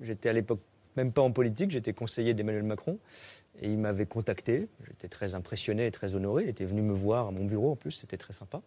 [0.00, 0.60] J'étais à l'époque
[0.96, 2.98] même pas en politique, j'étais conseiller d'Emmanuel Macron.
[3.62, 4.68] Et il m'avait contacté.
[4.88, 6.42] J'étais très impressionné et très honoré.
[6.42, 8.60] Il était venu me voir à mon bureau en plus, c'était très sympa.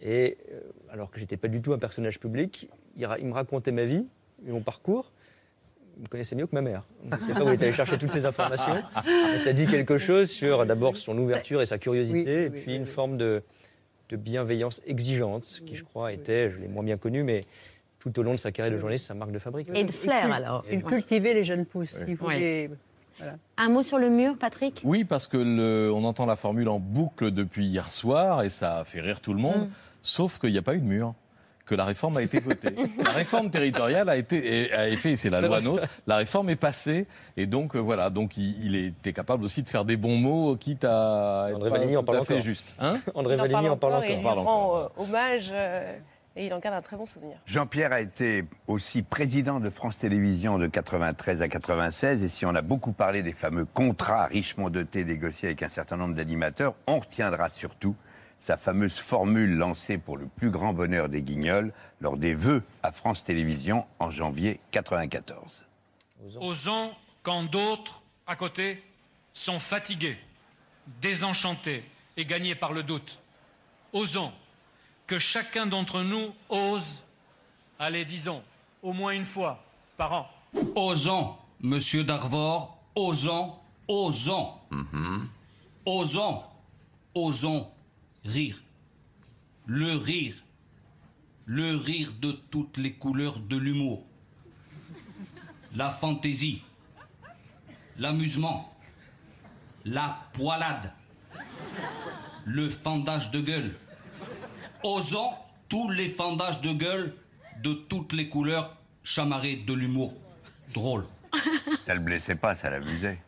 [0.00, 3.34] Et euh, alors que j'étais pas du tout un personnage public, il, ra- il me
[3.34, 4.06] racontait ma vie,
[4.44, 5.12] mon parcours.
[5.98, 6.84] Il me connaissait mieux que ma mère.
[7.04, 8.82] Je ne sais pas où il est allé chercher toutes ces informations.
[9.06, 12.86] Mais ça dit quelque chose sur d'abord son ouverture et sa curiosité, et puis une
[12.86, 13.42] forme de,
[14.08, 17.42] de bienveillance exigeante, qui je crois était, je l'ai moins bien connu, mais
[17.98, 19.68] tout au long de sa carrière de journaliste, sa marque de fabrique.
[19.74, 20.64] Et de flair, alors.
[20.72, 22.02] Il cultivait les jeunes pousses.
[22.08, 22.70] Il voulait.
[23.22, 23.36] Voilà.
[23.58, 24.80] Un mot sur le mur, Patrick?
[24.84, 28.78] Oui, parce que le- on entend la formule en boucle depuis hier soir et ça
[28.80, 29.68] a fait rire tout le monde.
[29.68, 29.70] Mm.
[30.02, 31.14] Sauf qu'il n'y a pas eu de mur.
[31.64, 32.74] Que la réforme a été votée.
[33.04, 35.60] la réforme territoriale a été, a été fait, c'est la loi.
[35.60, 35.86] NOTRe.
[36.08, 37.06] La réforme est passée
[37.36, 40.56] et donc euh, voilà, donc il, il était capable aussi de faire des bons mots,
[40.56, 42.44] quitte à André Valigny en tout parle à fait encore.
[42.44, 42.76] juste.
[42.80, 42.96] Hein?
[43.14, 45.96] André Valigny en parle encore et il rend euh, hommage euh,
[46.36, 47.36] et il en garde un très bon souvenir.
[47.46, 52.22] Jean-Pierre a été aussi président de France Télévisions de 93 à 96.
[52.22, 55.96] Et si on a beaucoup parlé des fameux contrats richement dotés négociés avec un certain
[55.96, 57.96] nombre d'animateurs, on retiendra surtout
[58.38, 62.90] sa fameuse formule lancée pour le plus grand bonheur des guignols lors des vœux à
[62.90, 65.66] France Télévisions en janvier 94.
[66.40, 66.90] Osons
[67.22, 68.82] quand d'autres, à côté,
[69.32, 70.18] sont fatigués,
[71.00, 71.84] désenchantés
[72.16, 73.20] et gagnés par le doute.
[73.92, 74.32] Osons
[75.12, 77.02] que chacun d'entre nous ose,
[77.78, 78.42] allez, disons,
[78.82, 79.62] au moins une fois
[79.98, 80.30] par an.
[80.74, 83.56] Osons, monsieur Darvor, osons,
[83.88, 84.54] osons,
[85.84, 86.42] osons,
[87.14, 87.68] osons
[88.24, 88.56] rire.
[89.66, 90.34] Le rire.
[91.44, 94.06] Le rire de toutes les couleurs de l'humour.
[95.76, 96.62] La fantaisie.
[97.98, 98.74] L'amusement.
[99.84, 100.90] La poilade.
[102.46, 103.76] Le fendage de gueule.
[104.84, 105.30] Osons
[105.68, 107.14] tous les fendages de gueule
[107.62, 110.14] de toutes les couleurs chamarrées de l'humour.
[110.74, 111.04] Drôle.
[111.86, 113.18] Ça le blessait pas, ça l'amusait.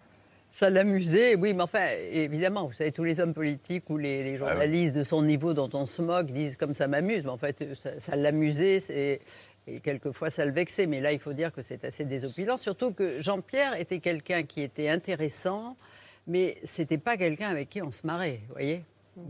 [0.50, 4.36] Ça l'amusait, oui, mais enfin, évidemment, vous savez, tous les hommes politiques ou les, les
[4.36, 7.74] journalistes de son niveau dont on se moque disent comme ça m'amuse, mais en fait,
[7.74, 9.20] ça, ça l'amusait, c'est-
[9.66, 10.86] et quelquefois ça le vexait.
[10.86, 14.60] Mais là, il faut dire que c'est assez désopilant, surtout que Jean-Pierre était quelqu'un qui
[14.62, 15.76] était intéressant,
[16.28, 18.84] mais c'était pas quelqu'un avec qui on se marrait, vous voyez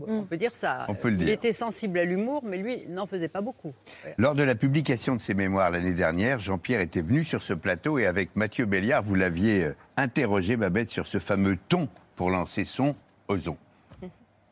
[0.07, 0.85] On peut dire ça.
[0.89, 1.33] On peut le Il dire.
[1.33, 3.73] était sensible à l'humour, mais lui n'en faisait pas beaucoup.
[4.17, 7.97] Lors de la publication de ses mémoires l'année dernière, Jean-Pierre était venu sur ce plateau
[7.99, 12.65] et avec Mathieu Béliard, vous l'aviez euh, interrogé, Babette, sur ce fameux ton pour lancer
[12.65, 12.95] son
[13.27, 13.57] Ozon.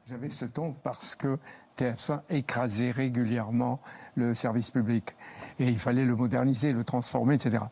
[0.09, 1.37] J'avais ce ton parce que
[1.77, 3.79] TF1 écrasait régulièrement
[4.15, 5.15] le service public.
[5.59, 7.63] Et il fallait le moderniser, le transformer, etc.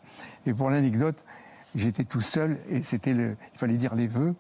[0.48, 1.18] Et pour l'anecdote,
[1.76, 4.34] j'étais tout seul et c'était le, il fallait dire les vœux,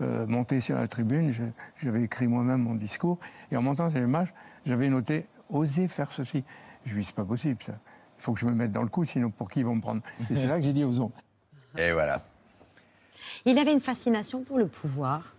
[0.00, 1.32] euh, monter sur la tribune.
[1.82, 3.18] J'avais écrit moi-même mon discours.
[3.50, 4.32] Et en montant sur l'image,
[4.64, 6.44] j'avais noté oser faire ceci.
[6.84, 7.78] Je lui ai dit, c'est pas possible ça.
[8.18, 9.80] Il faut que je me mette dans le coup, sinon pour qui ils vont me
[9.80, 10.02] prendre?
[10.30, 11.12] Et c'est là que j'ai dit osons.
[11.78, 12.24] Et voilà.
[13.44, 15.34] Il avait une fascination pour le pouvoir.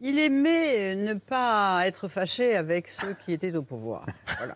[0.00, 4.06] Il aimait ne pas être fâché avec ceux qui étaient au pouvoir.
[4.38, 4.54] Voilà.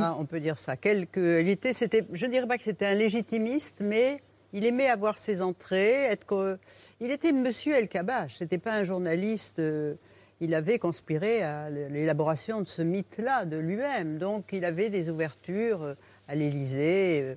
[0.00, 0.76] Ah, on peut dire ça.
[0.76, 4.22] Quelque, il était, c'était, je ne dirais pas que c'était un légitimiste, mais
[4.54, 6.04] il aimait avoir ses entrées.
[6.04, 6.54] Être, co-
[7.00, 8.36] il était Monsieur El Kabbach.
[8.38, 9.58] C'était pas un journaliste.
[9.58, 9.94] euh,
[10.40, 14.16] il avait conspiré à l'élaboration de ce mythe-là de lui-même.
[14.18, 15.94] Donc, il avait des ouvertures euh,
[16.28, 17.20] à l'Élysée.
[17.22, 17.34] euh,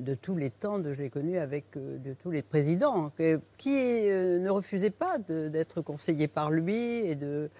[0.00, 3.10] de tous les temps, de, je l'ai connu avec de tous les présidents,
[3.58, 3.70] qui
[4.06, 7.50] ne refusaient pas d'être conseillés par lui et de.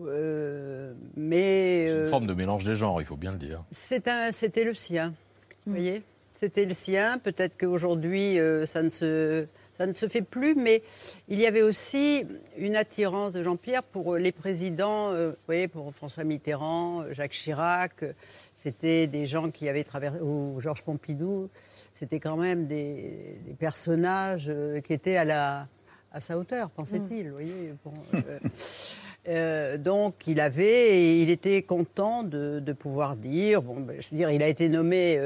[0.00, 3.64] euh, mais C'est une euh, forme de mélange des genres, il faut bien le dire.
[3.72, 5.12] c'était le sien.
[5.66, 6.04] Vous voyez?
[6.38, 7.18] C'était le sien.
[7.18, 10.82] Peut-être qu'aujourd'hui, euh, ça ne se ça ne se fait plus, mais
[11.28, 12.26] il y avait aussi
[12.56, 18.02] une attirance de Jean-Pierre pour les présidents, euh, vous voyez, pour François Mitterrand, Jacques Chirac.
[18.02, 18.12] euh,
[18.56, 21.48] C'était des gens qui avaient traversé, ou Georges Pompidou.
[21.92, 25.68] C'était quand même des, des personnages euh, qui étaient à, la,
[26.10, 27.28] à sa hauteur, pensait-il.
[27.28, 28.38] vous voyez, bon, euh,
[29.28, 34.08] euh, donc il avait, et il était content de, de pouvoir dire, bon, ben, je
[34.10, 35.20] veux dire, il a été nommé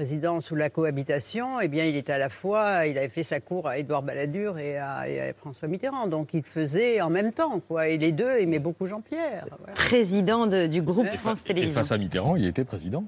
[0.00, 3.22] euh, président sous la cohabitation, et bien il était à la fois, il avait fait
[3.22, 7.10] sa cour à Édouard Balladur et à, et à François Mitterrand, donc il faisait en
[7.10, 7.88] même temps, quoi.
[7.88, 9.46] Et les deux aimaient beaucoup Jean-Pierre.
[9.58, 9.74] voilà.
[9.74, 11.74] Président de- du groupe France Et Télévisions.
[11.74, 13.04] face à Mitterrand, il était président.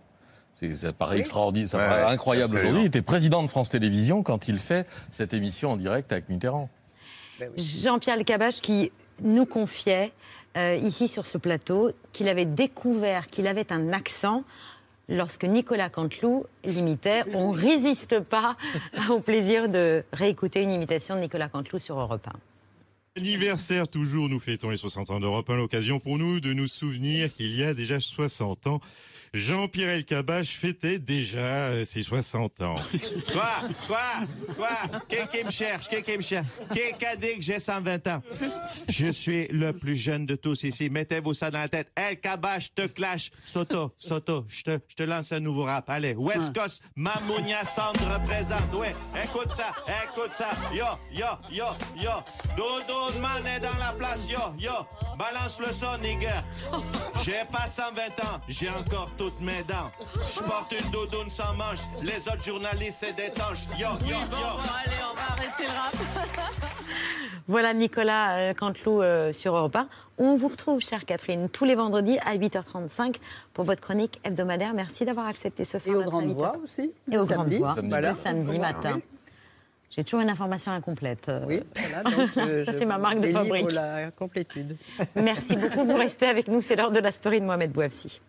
[0.55, 1.20] C'est- Ça paraît Oui.
[1.20, 2.82] extraordinaire, ça Ouais, paraît ouais, incroyable aujourd'hui.
[2.82, 6.68] Il était président de France Télévisions quand il fait cette émission en direct avec Mitterrand.
[7.57, 10.12] Jean-Pierre Elkabbach qui nous confiait
[10.59, 14.45] euh, ici sur ce plateau qu'il avait découvert qu'il avait un accent
[15.09, 17.24] lorsque Nicolas Canteloup l'imitait.
[17.34, 18.57] On résiste pas
[19.11, 22.32] au plaisir de réécouter une imitation de Nicolas Canteloup sur Europe 1.
[23.15, 27.31] Anniversaire toujours, nous fêtons les 60 ans d'Europe 1, l'occasion pour nous de nous souvenir
[27.31, 28.81] qu'il y a déjà 60 ans,
[29.35, 32.75] Jean-Pierre Elkabbach fêtait déjà euh, ses 60 ans.
[33.33, 33.49] Quoi?
[33.87, 33.99] Quoi?
[34.57, 35.01] Quoi?
[35.09, 35.89] Qui qui me cherche?
[35.89, 36.47] Qui qui me cherche?
[36.71, 38.23] Qui qui a dit que j'ai 120 ans?
[38.91, 40.91] Je suis le plus jeune de tous ici.
[40.91, 41.91] Mettez-vous ça dans la tête.
[41.97, 43.31] El Kabash te clash.
[43.47, 45.89] Soto, Soto, je te, je te lance un nouveau rap.
[45.89, 48.75] Allez, West Coast, Mamounia Sound représente.
[48.75, 48.95] Ouais,
[49.25, 49.73] écoute ça,
[50.05, 50.51] écoute ça.
[50.75, 51.65] Yo, yo, yo,
[51.97, 52.11] yo.
[52.55, 54.28] Dodo man est dans la place.
[54.28, 54.72] Yo, yo.
[55.18, 56.28] Balance le son, nigger.
[57.24, 59.90] J'ai pas 120 ans, j'ai encore toutes mes dents.
[60.34, 61.80] Je porte une doudoune sans manche.
[62.03, 63.64] Les autres journalistes, c'est des tanches.
[63.78, 64.16] Yo, yo, yo.
[64.16, 65.92] allez, on va arrêter le rap.
[67.48, 69.88] Voilà Nicolas euh, Canteloup euh, sur Europe 1.
[70.18, 73.16] On vous retrouve, chère Catherine, tous les vendredis à 8h35
[73.53, 74.72] pour votre chronique hebdomadaire.
[74.74, 75.96] Merci d'avoir accepté ce soir.
[75.96, 76.32] Et aux Grandes.
[76.34, 77.59] Voix aussi, Et aux Grandes samedi.
[77.59, 77.88] Voix, Samedi.
[77.88, 78.11] Voilà.
[78.11, 78.92] le samedi matin.
[78.94, 79.03] Oui.
[79.95, 81.30] J'ai toujours une information incomplète.
[81.47, 83.72] Oui, voilà, donc, euh, Ça, c'est ma marque de fabrique.
[83.72, 84.76] la complétude.
[85.16, 85.84] Merci beaucoup.
[85.84, 86.62] Vous restez avec nous.
[86.62, 88.20] C'est l'heure de la story de Mohamed Bouafsi.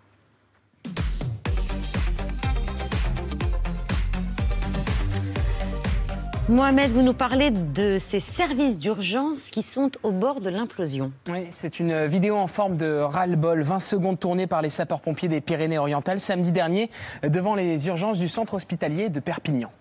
[6.50, 11.14] Mohamed, vous nous parlez de ces services d'urgence qui sont au bord de l'implosion.
[11.30, 15.40] Oui, c'est une vidéo en forme de ras-le-bol, 20 secondes tournée par les sapeurs-pompiers des
[15.40, 16.90] Pyrénées-Orientales samedi dernier
[17.24, 19.72] devant les urgences du centre hospitalier de Perpignan.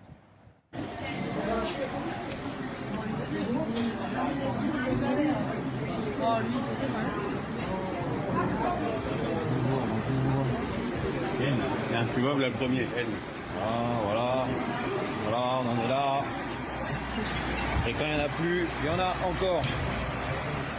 [12.03, 12.87] Tiens, tu vois, voilà le premier.
[12.97, 13.05] Elle.
[13.61, 13.67] Ah,
[14.03, 14.45] voilà.
[15.23, 16.21] Voilà, on en est là.
[17.87, 19.61] Et quand il n'y en a plus, il y en a encore.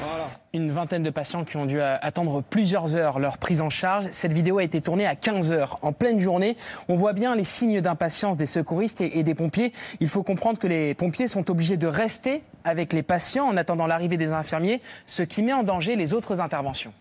[0.00, 0.28] Voilà.
[0.52, 4.06] Une vingtaine de patients qui ont dû euh, attendre plusieurs heures leur prise en charge.
[4.10, 6.56] Cette vidéo a été tournée à 15 heures, en pleine journée.
[6.88, 9.72] On voit bien les signes d'impatience des secouristes et, et des pompiers.
[10.00, 13.86] Il faut comprendre que les pompiers sont obligés de rester avec les patients en attendant
[13.86, 16.92] l'arrivée des infirmiers, ce qui met en danger les autres interventions.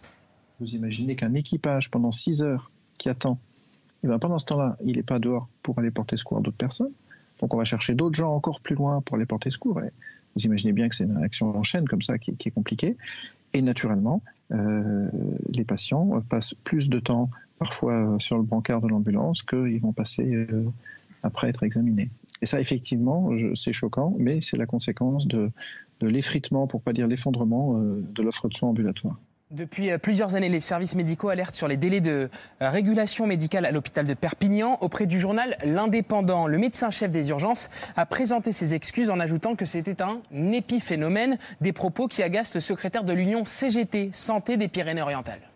[0.60, 3.38] Vous imaginez qu'un équipage pendant 6 heures qui attend,
[4.04, 6.58] et ben pendant ce temps-là, il n'est pas dehors pour aller porter secours à d'autres
[6.58, 6.92] personnes.
[7.40, 9.80] Donc on va chercher d'autres gens encore plus loin pour aller porter secours.
[9.82, 9.92] Et
[10.36, 12.98] vous imaginez bien que c'est une réaction en chaîne comme ça qui, est compliquée.
[13.54, 15.08] Et naturellement, euh,
[15.54, 17.30] les patients passent plus de temps
[17.60, 20.66] parfois euh, sur le brancard de l'ambulance qu'ils vont passer euh,
[21.22, 22.10] après être examinés.
[22.42, 25.50] Et ça, effectivement, c'est choquant, mais c'est la conséquence de,
[26.02, 29.18] l'effritement, pour pas dire l'effondrement, de l'offre de soins ambulatoires.
[29.54, 32.28] Depuis euh, plusieurs années, les services médicaux alertent sur les délais de
[32.64, 34.80] euh, régulation médicale à l'hôpital de Perpignan.
[34.82, 39.66] Auprès du journal L'Indépendant, le médecin-chef des urgences a présenté ses excuses en ajoutant que
[39.66, 45.48] c'était un épiphénomène, des propos qui agacent le secrétaire de l'Union CGT, Santé des Pyrénées-Orientales.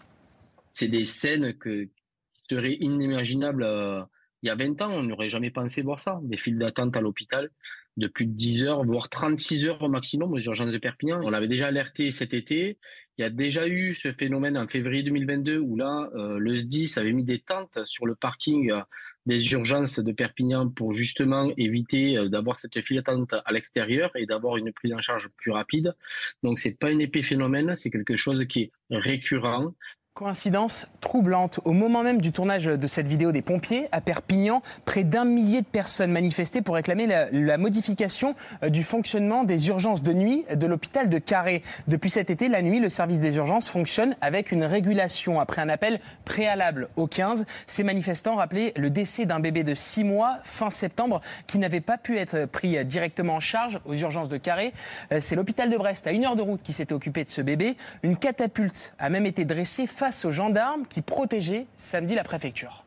[0.67, 1.89] c'est des scènes qui
[2.33, 4.03] seraient inimaginables euh,
[4.43, 4.91] il y a 20 ans.
[4.91, 6.19] On n'aurait jamais pensé voir ça.
[6.21, 7.49] Des files d'attente à l'hôpital
[7.97, 11.21] de plus de 10 heures, voire 36 heures au maximum aux urgences de Perpignan.
[11.23, 12.77] On l'avait déjà alerté cet été.
[13.17, 16.93] Il y a déjà eu ce phénomène en février 2022 où là, euh, le SDIS
[16.97, 18.81] avait mis des tentes sur le parking euh,
[19.25, 24.27] des urgences de Perpignan pour justement éviter euh, d'avoir cette file d'attente à l'extérieur et
[24.27, 25.95] d'avoir une prise en charge plus rapide.
[26.43, 29.73] Donc c'est pas un épiphénomène, c'est quelque chose qui est récurrent.
[30.17, 31.59] Coïncidence troublante.
[31.63, 35.61] Au moment même du tournage de cette vidéo des pompiers à Perpignan, près d'un millier
[35.61, 40.65] de personnes manifestaient pour réclamer la, modification euh, du fonctionnement des urgences de nuit de
[40.65, 41.61] l'hôpital de Carré.
[41.87, 45.39] Depuis cet été, la nuit, le service des urgences fonctionne avec une régulation.
[45.39, 50.03] Après un appel préalable au 15, ces manifestants rappelaient le décès d'un bébé de 6
[50.03, 54.37] mois fin septembre qui n'avait pas pu être pris directement en charge aux urgences de
[54.37, 54.73] Carré.
[55.11, 57.41] Euh, C'est l'hôpital de Brest, à une heure de route, qui s'était occupé de ce
[57.41, 57.77] bébé.
[58.01, 59.85] Une catapulte a même été dressée
[60.23, 62.85] aux gendarmes qui protégeaient samedi la préfecture.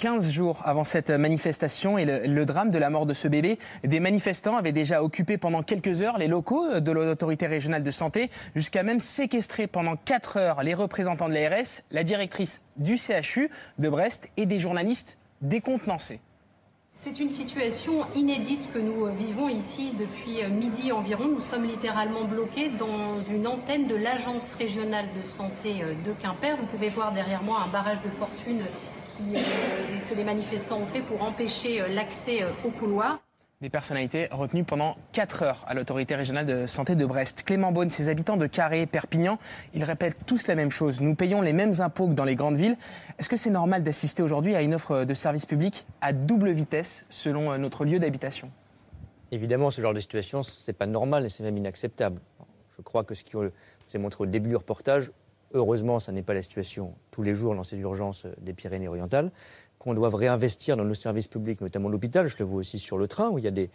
[0.00, 4.00] 15 jours avant cette manifestation et le, drame de la mort de ce bébé, des
[4.00, 8.82] manifestants avaient déjà occupé pendant quelques heures les locaux de l'autorité régionale de santé, jusqu'à
[8.82, 14.30] même séquestrer pendant 4 heures les représentants de l'ARS, la directrice du CHU de Brest
[14.38, 16.20] et des journalistes décontenancés.
[16.94, 21.26] C'est une situation inédite que nous vivons ici depuis midi environ.
[21.26, 26.56] Nous sommes littéralement bloqués dans une antenne de l'Agence régionale de santé de Quimper.
[26.56, 28.62] Vous pouvez voir derrière moi un barrage de fortune
[29.20, 29.40] qui, euh,
[30.08, 33.20] que les manifestants ont fait pour empêcher l'accès au couloir.
[33.60, 37.42] Des personnalités retenues pendant 4 heures à l'autorité régionale de santé de Brest.
[37.42, 39.38] Clément Beaune, ses habitants de Carré, Perpignan,
[39.74, 41.02] ils répètent tous la même chose.
[41.02, 42.78] Nous payons les mêmes impôts que dans les grandes villes.
[43.18, 47.04] Est-ce que c'est normal d'assister aujourd'hui à une offre de service public à double vitesse
[47.10, 48.50] selon notre lieu d'habitation?
[49.30, 52.22] Évidemment, ce genre de situation, c'est pas normal et c'est même inacceptable.
[52.74, 53.36] Je crois que ce qui
[53.86, 55.12] s'est montré au début du reportage,
[55.52, 59.30] heureusement, ça n'est pas la situation tous les jours dans ces urgences des Pyrénées-Orientales
[59.78, 62.28] qu'on doit réinvestir dans nos services publics, notamment l'hôpital.
[62.28, 63.70] Je le vois aussi sur le train, où il y a des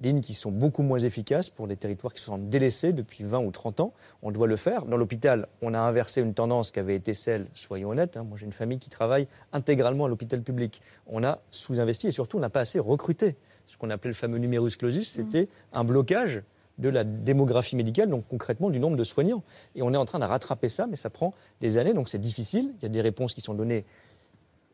[0.00, 3.50] lignes qui sont beaucoup moins efficaces pour des territoires qui sont délaissés depuis 20 ou
[3.50, 3.92] 30 ans.
[4.22, 4.84] On doit le faire.
[4.84, 8.38] Dans l'hôpital, on a inversé une tendance qui avait été celle, soyons honnêtes, hein, moi
[8.38, 10.80] j'ai une famille qui travaille intégralement à l'hôpital public.
[11.08, 13.36] On a sous-investi et surtout on n'a pas assez recruté.
[13.66, 16.42] Ce qu'on appelait le fameux numerus clausus, c'était un blocage
[16.80, 19.42] de la démographie médicale, donc concrètement du nombre de soignants.
[19.74, 22.18] Et on est en train de rattraper ça, mais ça prend des années, donc c'est
[22.18, 22.72] difficile.
[22.78, 23.84] Il y a des réponses qui sont données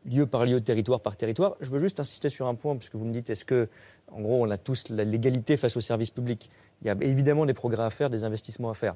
[0.05, 1.55] lieu par lieu, territoire par territoire.
[1.59, 3.69] Je veux juste insister sur un point, puisque vous me dites, est-ce que,
[4.11, 6.49] en gros, on a tous l'égalité face au service public
[6.81, 8.95] Il y a évidemment des progrès à faire, des investissements à faire.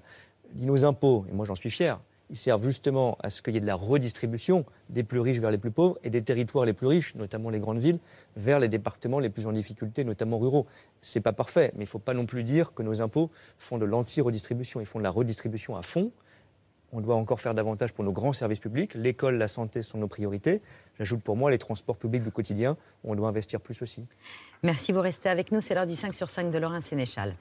[0.55, 1.99] Nos impôts, et moi j'en suis fier,
[2.31, 5.51] ils servent justement à ce qu'il y ait de la redistribution des plus riches vers
[5.51, 7.99] les plus pauvres et des territoires les plus riches, notamment les grandes villes,
[8.37, 10.65] vers les départements les plus en difficulté, notamment ruraux.
[11.01, 13.29] C'est pas parfait, mais il ne faut pas non plus dire que nos impôts
[13.59, 14.79] font de l'anti-redistribution.
[14.79, 16.11] Ils font de la redistribution à fond.
[16.93, 18.93] On doit encore faire davantage pour nos grands services publics.
[18.95, 20.61] L'école, la santé sont nos priorités.
[20.97, 24.05] J'ajoute pour moi les transports publics du quotidien, on doit investir plus aussi.
[24.63, 25.59] Merci, vous restez avec nous.
[25.59, 27.35] C'est l'heure du 5 sur 5 de Laurent Sénéchal.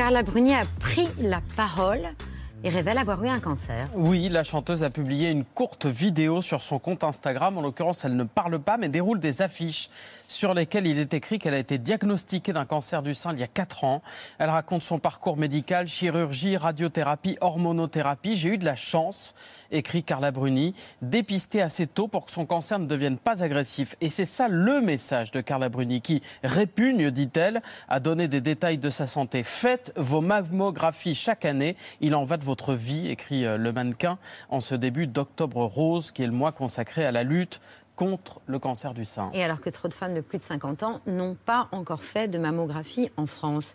[0.00, 2.14] Carla Bruni a pris la parole
[2.62, 3.86] et révèle avoir eu un cancer.
[3.94, 7.56] Oui, la chanteuse a publié une courte vidéo sur son compte Instagram.
[7.56, 9.88] En l'occurrence, elle ne parle pas, mais déroule des affiches
[10.26, 13.42] sur lesquelles il est écrit qu'elle a été diagnostiquée d'un cancer du sein il y
[13.42, 14.02] a 4 ans.
[14.38, 18.36] Elle raconte son parcours médical, chirurgie, radiothérapie, hormonothérapie.
[18.36, 19.34] J'ai eu de la chance,
[19.70, 23.96] écrit Carla Bruni, dépistée assez tôt pour que son cancer ne devienne pas agressif.
[24.00, 28.78] Et c'est ça le message de Carla Bruni qui répugne, dit-elle, à donner des détails
[28.78, 29.42] de sa santé.
[29.42, 31.76] Faites vos mammographies chaque année.
[32.00, 36.24] Il en va de votre vie, écrit le mannequin en ce début d'Octobre Rose, qui
[36.24, 37.60] est le mois consacré à la lutte
[38.00, 39.30] contre le cancer du sein.
[39.34, 42.28] Et alors que trop de femmes de plus de 50 ans n'ont pas encore fait
[42.28, 43.74] de mammographie en France.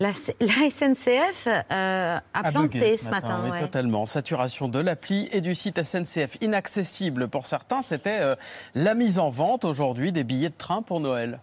[0.00, 3.40] La, la SNCF euh, a, planté ce matin.
[3.44, 3.60] oui, ouais.
[3.60, 4.06] totalement.
[4.06, 7.82] Saturation de l'appli et du site SNCF inaccessible pour certains.
[7.82, 8.34] C'était euh,
[8.74, 11.40] la mise en vente aujourd'hui des billets de train pour Noël.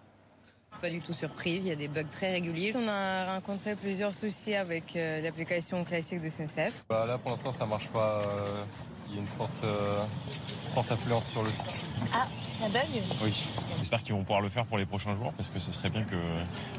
[0.86, 2.72] Pas du tout surprise, il y a des bugs très réguliers.
[2.76, 6.74] On a rencontré plusieurs soucis avec euh, l'application classique de SNCF.
[6.88, 8.20] Bah là pour l'instant ça marche pas.
[8.22, 8.64] euh,
[9.10, 10.04] Il y a une forte, euh,
[10.76, 11.82] forte affluence sur le site.
[12.14, 12.82] Ah, ça bug?
[13.24, 13.48] Oui.
[13.80, 16.04] J'espère qu'ils vont pouvoir le faire pour les prochains jours parce que ce serait bien
[16.04, 16.22] que,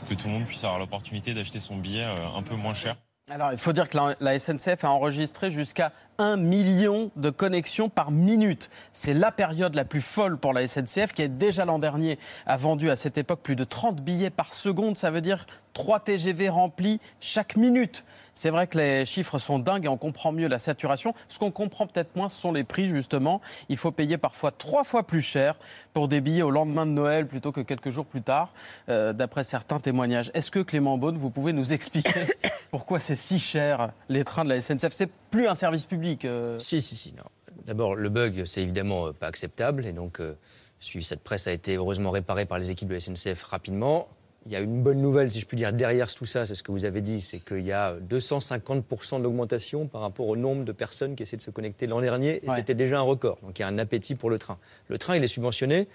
[0.08, 2.94] que tout le monde puisse avoir l'opportunité d'acheter son billet un peu moins cher.
[3.28, 8.12] Alors, il faut dire que la, SNCF a enregistré jusqu'à 1 million de connexions par
[8.12, 8.70] minute.
[8.92, 12.88] C'est la période la plus folle pour la SNCF qui, déjà l'an dernier, a vendu
[12.88, 14.96] à cette époque plus de 30 billets par seconde.
[14.96, 18.04] Ça veut dire 3 TGV remplis chaque minute.
[18.36, 21.14] C'est vrai que les chiffres sont dingues et on comprend mieux la saturation.
[21.26, 23.40] Ce qu'on comprend peut-être moins, ce sont les prix, justement.
[23.70, 25.56] Il faut payer parfois trois fois plus cher
[25.94, 28.52] pour des billets au lendemain de Noël plutôt que quelques jours plus tard,
[28.90, 30.30] euh, d'après certains témoignages.
[30.34, 32.26] Est-ce que Clément Beaune, vous pouvez nous expliquer
[32.70, 36.26] pourquoi c'est si cher, les trains de la SNCF C'est plus un service public.
[36.26, 36.58] euh.
[36.58, 37.14] Si, si, si.
[37.14, 37.24] non.
[37.64, 39.86] D'abord, le bug, c'est évidemment euh, pas acceptable.
[39.86, 40.36] Et donc, euh,
[40.80, 44.08] cette presse a été heureusement réparé par les équipes de la SNCF rapidement.
[44.46, 46.62] Il y a une bonne nouvelle, si je puis dire, derrière tout ça, c'est ce
[46.62, 50.72] que vous avez dit, c'est qu'il y a 250% d'augmentation par rapport au nombre de
[50.72, 52.44] personnes qui essaient de se connecter l'an dernier.
[52.44, 52.56] Et Ouais.
[52.56, 53.38] c'était déjà un record.
[53.42, 54.58] Donc il y a un appétit pour le train.
[54.88, 55.88] Le train, il est subventionné,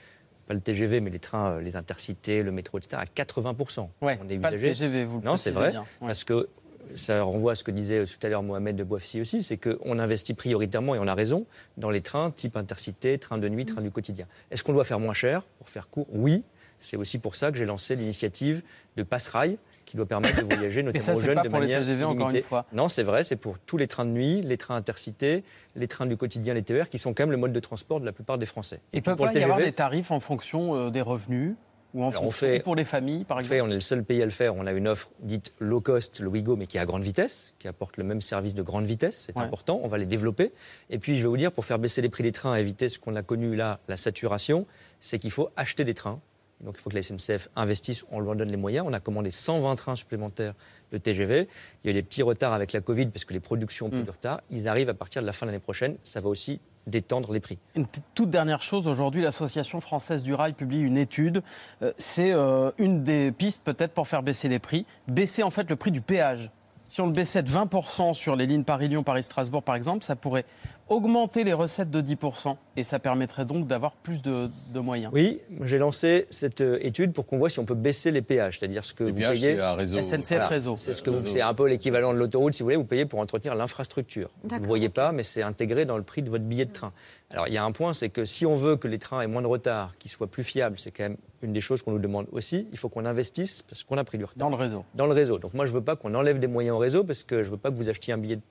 [0.47, 3.89] pas le TGV, mais les trains, euh, les intercités, le métro, etc., à 80%.
[4.02, 4.60] Ouais, On est pas le.
[4.60, 5.72] TGV, vous le Non, c'est vrai.
[5.72, 6.08] bien, ouais.
[6.08, 6.49] Parce que
[6.95, 9.97] ça renvoie à ce que disait tout à l'heure Mohamed de Boifsi aussi, c'est qu'on
[9.97, 11.45] investit prioritairement, et on a raison,
[11.78, 14.26] dans les trains type intercité, train de nuit, train du quotidien.
[14.49, 16.43] Est-ce qu'on doit faire moins cher Pour faire court, oui.
[16.82, 18.62] C'est aussi pour ça que j'ai lancé l'initiative
[18.98, 21.66] de Passerail, qui doit permettre de voyager notamment ça, aux jeunes pas de pour les
[21.68, 22.66] manière TGV, encore une fois.
[22.74, 25.44] Non, c'est vrai, c'est pour tous les trains de nuit, les trains intercités,
[25.76, 28.06] les trains du quotidien, les TER, qui sont quand même le mode de transport de
[28.06, 28.80] la plupart des Français.
[28.94, 31.56] Il puis peut pas y avoir des tarifs en fonction euh, des revenus
[31.94, 33.80] Ou en Alors, fonction- ou pour les familles, par on exemple fait, on est le
[33.82, 34.56] seul pays à le faire.
[34.56, 37.54] On a une offre dite low cost, le Wigo, mais qui est à grande vitesse,
[37.60, 39.24] qui apporte le même service de grande vitesse.
[39.28, 39.44] C'est Ouais.
[39.44, 39.82] important.
[39.84, 40.54] On va les développer.
[40.90, 42.98] Et puis, je vais vous dire, pour faire baisser les prix des trains, éviter ce
[42.98, 44.66] qu'on a connu là, la saturation,
[45.02, 46.22] c'est qu'il faut acheter des trains.
[46.64, 48.05] Donc, il faut que la SNCF investisse.
[48.12, 48.86] On leur donne les moyens.
[48.88, 50.53] On a commandé 120 trains supplémentaires
[50.91, 51.47] de TGV.
[51.84, 53.89] Il y a eu des petits retards avec la Covid parce que les productions ont
[53.89, 54.03] pris Mm.
[54.03, 54.41] du retard.
[54.51, 55.95] Ils arrivent à partir de la fin de l'année prochaine.
[56.03, 57.57] Ça va aussi détendre les prix.
[57.76, 57.86] Une
[58.16, 61.43] toute dernière chose, aujourd'hui, l'Association française du rail publie une étude.
[61.84, 64.86] Euh, c'est euh, une des pistes peut-être pour faire baisser les prix.
[65.07, 66.49] Baisser en fait le prix du péage.
[66.86, 70.43] Si on le baissait de 20% sur les lignes Paris-Lyon, Paris-Strasbourg par exemple, ça pourrait
[70.92, 75.12] augmenter les recettes de 10% et ça permettrait donc d'avoir plus de, de moyens.
[75.14, 78.60] Oui, j'ai lancé cette euh, étude pour qu'on voit si on peut baisser les péages,
[78.60, 79.56] c'est-à-dire ce que vous péages, payez.
[79.56, 79.98] c'est à réseau.
[80.02, 80.76] SNCF Réseau.
[80.78, 81.30] C'est ce que vous- Réseau.
[81.30, 82.76] c'est un peu l'équivalent de l'autoroute, si vous voulez.
[82.76, 84.30] Vous payez pour entretenir l'infrastructure.
[84.44, 86.92] Vous ne voyez pas, mais c'est intégré dans le prix de votre billet de train.
[87.30, 89.28] Alors il y a un point, c'est que si on veut que les trains aient
[89.28, 92.00] moins de retard, qu'ils soient plus fiables, c'est quand même une des choses qu'on nous
[92.00, 92.68] demande aussi.
[92.74, 94.84] Il faut qu'on investisse parce qu'on a pris du retard Dans le réseau.
[94.94, 95.39] dans le réseau.
[95.39, 97.58] Donc moi, je veux pas qu'on enlève des moyens au réseau parce que je veux
[97.58, 98.42] pas que vous achetiez un billet de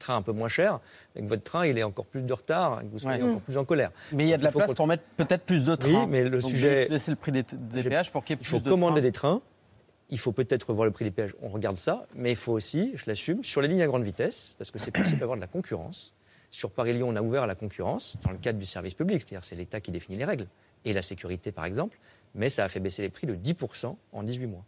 [0.00, 0.80] train un peu moins cher
[1.14, 3.28] et que votre train il ait encore plus de retard et que vous soyez Ouais.
[3.28, 3.92] encore plus en colère.
[4.12, 6.06] Mais il y a de la faut place pour mettre peut-être plus de Oui, trains.
[6.06, 8.50] mais le Donc, sujet- Laisser le prix des, péages pour qu'il y ait Il plus
[8.50, 9.02] faut de commander trains.
[9.02, 9.42] des trains.
[10.12, 11.34] Il faut peut-être revoir le prix des péages.
[11.40, 12.06] On regarde ça.
[12.16, 14.90] Mais il faut aussi, je l'assume, sur les lignes à grande vitesse, parce que c'est
[14.90, 16.12] possible d'avoir de la concurrence.
[16.50, 19.20] Sur Paris-Lyon, on a ouvert à la concurrence dans le cadre du service public.
[19.20, 20.46] C'est-à-dire c'est l'État qui définit les règles.
[20.84, 21.98] Et la sécurité, par exemple.
[22.34, 24.64] Mais ça a fait baisser les prix de 10% en 18 mois.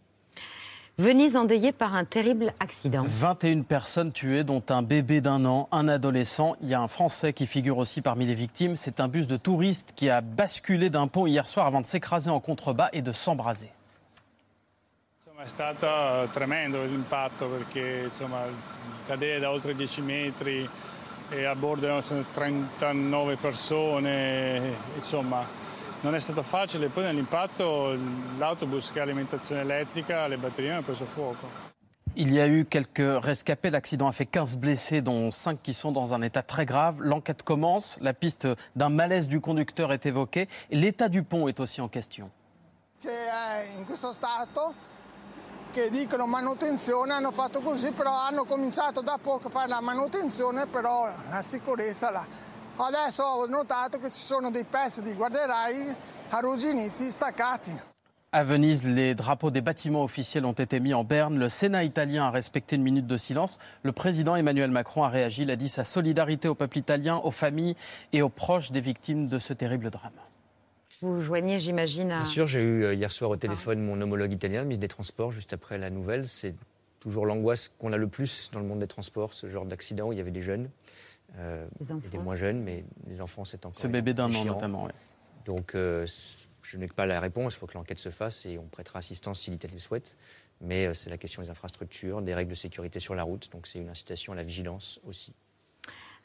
[0.99, 3.03] Venise endeuillée par un terrible accident.
[3.07, 6.55] 21 personnes tuées, dont un bébé d'un an, un adolescent.
[6.61, 8.76] Il y a un Français qui figure aussi parmi les victimes.
[8.76, 12.28] C'est un bus de touristes qui a basculé d'un pont hier soir avant de s'écraser
[12.28, 13.70] en contrebas et de s'embraser.
[15.18, 18.43] Insomma, è stato eh, tremendo l'impatto perché insomma,
[19.07, 20.68] cadere da oltre 10 metri
[21.30, 22.03] e a bordo erano
[22.34, 24.61] 39 persone,
[24.95, 25.43] insomma
[26.03, 26.88] non è stato facile.
[26.88, 27.96] Poi nell'impatto
[28.38, 31.70] l'autobus che ha alimentazione elettrica, le batterie hanno preso fuoco.
[32.14, 33.70] Il y a eu quelques rescapés.
[33.70, 37.00] L'accident a fait 15 blessés, dont 5 qui sont dans un état très grave.
[37.00, 37.98] L'enquête commence.
[38.03, 38.46] La piste
[38.76, 40.46] d'un malaise du conducteur est évoquée.
[40.70, 42.30] L'état du pont est aussi en question.
[43.03, 44.72] che è in questo stato,
[45.72, 50.68] che dicono manutenzione, hanno fatto così, però hanno cominciato da poco a fare la manutenzione,
[50.68, 52.24] però la sicurezza là.
[52.77, 55.95] Adesso ho notato che ci sono dei pezzi di guarderai
[56.31, 57.70] arrugginiti, staccati.
[58.35, 61.39] À Venise, les drapeaux des bâtiments officiels ont été mis en berne.
[61.39, 63.59] Le Sénat italien a respecté une minute de silence.
[63.83, 65.43] Le président Emmanuel Macron a réagi.
[65.43, 67.77] Il a dit sa solidarité au peuple italien, aux familles
[68.14, 70.12] et aux proches des victimes de ce terrible drame.
[71.03, 72.16] Vous vous joignez, j'imagine, à...
[72.18, 74.89] Bien sûr, j'ai eu euh, hier soir au téléphone mon homologue italien, le ministre des
[74.89, 76.27] Transports, juste après la nouvelle.
[76.27, 76.55] C'est
[77.01, 80.12] toujours l'angoisse qu'on a le plus dans le monde des transports, ce genre d'accident où
[80.12, 80.70] il y avait des jeunes,
[81.39, 82.22] euh, Des et des enfants.
[82.22, 83.80] moins jeunes, mais les enfants, c'est encore.
[83.80, 84.85] Ce bébé d'un an notamment.
[84.85, 84.93] ouais.
[85.47, 86.07] Donc, euh,
[86.62, 87.55] je n'ai pas la réponse.
[87.55, 90.16] Il faut que l'enquête se fasse et on prêtera assistance si l'Italie le souhaite.
[90.61, 93.51] Mais euh, c'est la question des infrastructures, des règles de sécurité sur la route.
[93.51, 95.35] Donc, c'est une incitation à la vigilance aussi.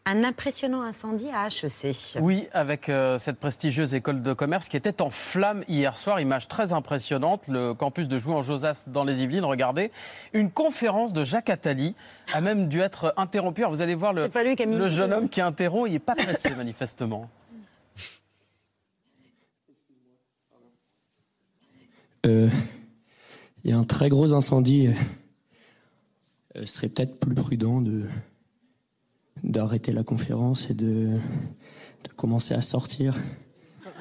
[0.10, 2.18] Un impressionnant incendie à HEC.
[2.22, 6.22] Oui, avec euh, cette prestigieuse école de commerce qui était en flammes hier soir.
[6.22, 7.46] Image très impressionnante.
[7.50, 9.44] Le campus de Jouan-Josas dans les Yvelines.
[9.44, 9.92] Regardez.
[10.32, 11.94] Une conférence de Jacques Attali
[12.32, 13.64] a même dû être interrompue.
[13.64, 14.30] Alors, vous allez voir le,
[14.66, 15.90] le jeune homme qui interrompt.
[15.90, 17.30] Il n'est pas pressé, manifestement.
[22.26, 22.50] Euh,
[23.66, 24.88] il y a un très gros incendie.
[24.88, 24.94] Euh,
[26.62, 28.06] ce serait peut-être plus prudent de
[29.44, 31.18] d'arrêter la conférence et de,
[32.16, 33.16] commencer à sortir.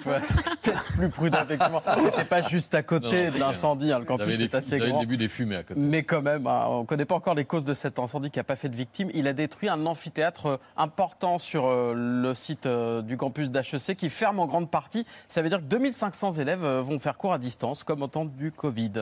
[0.04, 1.82] Ouais, c'est peut-être plus prudent, effectivement.
[1.96, 3.92] On n'était pas juste à Non, côté non, c'est de l'incendie.
[3.92, 3.98] hein.
[3.98, 5.00] Le campus est assez vous avez grand.
[5.00, 5.80] le début des fumées à côté.
[5.80, 8.38] Mais quand même, hein, on ne connaît pas encore les causes de cet incendie qui
[8.38, 9.10] n'a pas fait de victimes.
[9.14, 13.96] Il a détruit un amphithéâtre euh, important sur euh, le site euh, du campus d'HEC
[13.96, 15.06] qui ferme en grande partie.
[15.28, 18.52] Ça veut dire que 2500 élèves vont faire cours à distance, comme au temps du
[18.52, 18.92] Covid.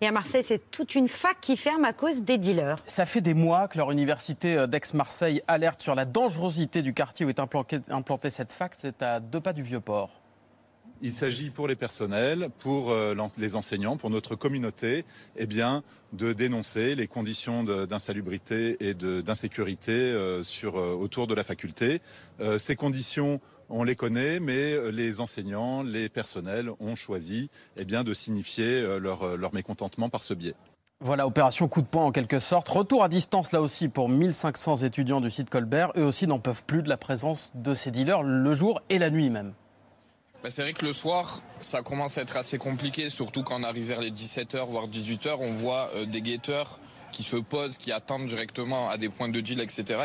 [0.00, 2.76] Et à Marseille, c'est toute une fac qui ferme à cause des dealers.
[2.86, 7.28] Ça fait des mois que leur université d'Aix-Marseille alerte sur la dangerosité du quartier où
[7.28, 8.72] est implantée cette fac.
[8.76, 10.10] C'est à deux pas du Vieux-Port.
[11.04, 15.82] Il s'agit pour les personnels, pour euh, les enseignants, pour notre communauté, eh bien,
[16.12, 22.00] de dénoncer les conditions d'insalubrité et d'insécurité euh, euh, autour de la faculté.
[22.58, 28.14] Ces conditions, on les connaît, mais les enseignants, les personnels ont choisi eh bien, de
[28.14, 30.54] signifier leur, leur mécontentement par ce biais.
[31.00, 32.68] Voilà, opération coup de poing en quelque sorte.
[32.68, 35.92] Retour à distance là aussi pour 1500 étudiants du site Colbert.
[35.96, 39.10] Eux aussi n'en peuvent plus de la présence de ces dealers le jour et la
[39.10, 39.52] nuit même.
[40.42, 43.62] Bah, c'est vrai que le soir, ça commence à être assez compliqué, surtout quand on
[43.62, 46.80] arrive vers les 17h, voire 18h, on voit euh, des guetteurs
[47.12, 50.00] qui se posent, qui attendent directement à des points de deal, etc.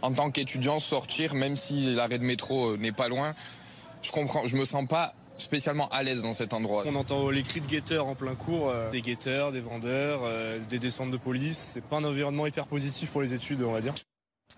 [0.00, 3.34] En tant qu'étudiant, sortir, même si l'arrêt de métro euh, n'est pas loin,
[4.00, 6.84] je comprends, je me sens pas spécialement à l'aise dans cet endroit.
[6.86, 10.22] On entend les cris de guetteurs en plein cours, euh, des guetteurs, des vendeurs,
[10.70, 11.58] des descentes de police.
[11.74, 13.92] C'est pas un environnement hyper positif pour les études, on va dire.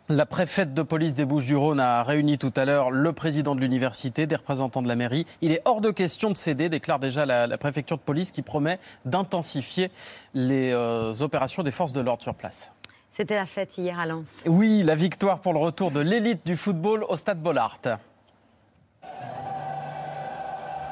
[0.09, 4.28] La préfète de police des Bouches-du-Rhône a réuni tout à l'heure le président de l'université,
[4.28, 5.26] des représentants de la mairie.
[5.40, 8.42] Il est hors de question de céder, déclare déjà la, la préfecture de police qui
[8.42, 9.90] promet d'intensifier
[10.32, 12.70] les euh, opérations des forces de l'ordre sur place.
[13.11, 14.44] C'était la fête hier à Lens.
[14.46, 17.80] Oui, la victoire pour le retour de l'élite du football au stade Bollard.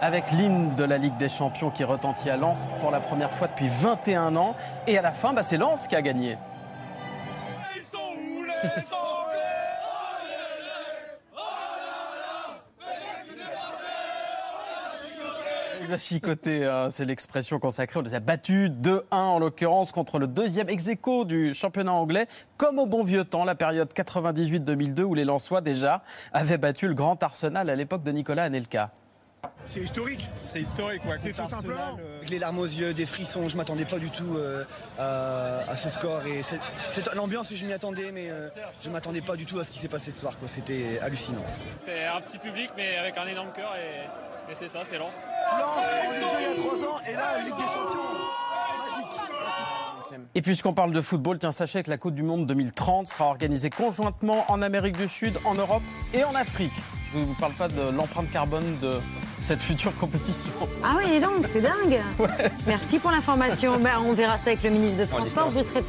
[0.01, 3.47] Avec l'hymne de la Ligue des Champions qui retentit à Lens pour la première fois
[3.47, 4.57] depuis 21 ans.
[4.89, 6.37] Et à la fin, bah, c'est Lens qui a gagné.
[8.65, 8.71] Les
[15.93, 17.99] a chicotés, hein, c'est l'expression consacrée.
[17.99, 22.27] On les a battus 2-1 en l'occurrence contre le deuxième ex aequo du championnat anglais,
[22.57, 26.95] comme au bon vieux temps, la période 98-2002 où les Lensois déjà avaient battu le
[26.95, 28.91] grand Arsenal à l'époque de Nicolas Anelka.
[29.69, 30.27] C'est historique.
[30.47, 31.17] C'est historique, ouais.
[31.19, 31.99] C'est tout Arsenal, simplement.
[32.01, 34.65] euh, Avec les larmes aux yeux, des frissons, je m'attendais pas du tout euh,
[34.99, 36.25] à, à ce score.
[36.27, 36.59] Et c'est-
[36.93, 38.49] c'est l'ambiance, je m'y attendais, mais euh,
[38.83, 40.39] je m'attendais pas du tout à ce qui s'est passé ce soir.
[40.39, 40.49] quoi.
[40.49, 41.45] C'était hallucinant.
[41.85, 44.09] C'est un petit public, mais avec un énorme cœur, et,
[44.51, 45.27] et c'est ça, c'est Lens.
[45.59, 48.15] Lens, on était il y a trois ans, et là, Ligue des Champions.
[50.35, 53.71] Et puisqu'on parle de football, tiens, sachez que la Coupe du Monde 2030 sera organisée
[53.71, 55.83] conjointement en Amérique du Sud, en Europe
[56.13, 56.73] et en Afrique.
[57.15, 58.95] Je ne vous parle pas de l'empreinte carbone de
[59.39, 60.51] cette future compétition.
[60.83, 62.01] Ah oui, donc c'est dingue.
[62.67, 63.79] Merci pour l'information.
[63.79, 65.49] Ben, on verra ça avec le ministre de Transport.
[65.51, 65.85] Vous serez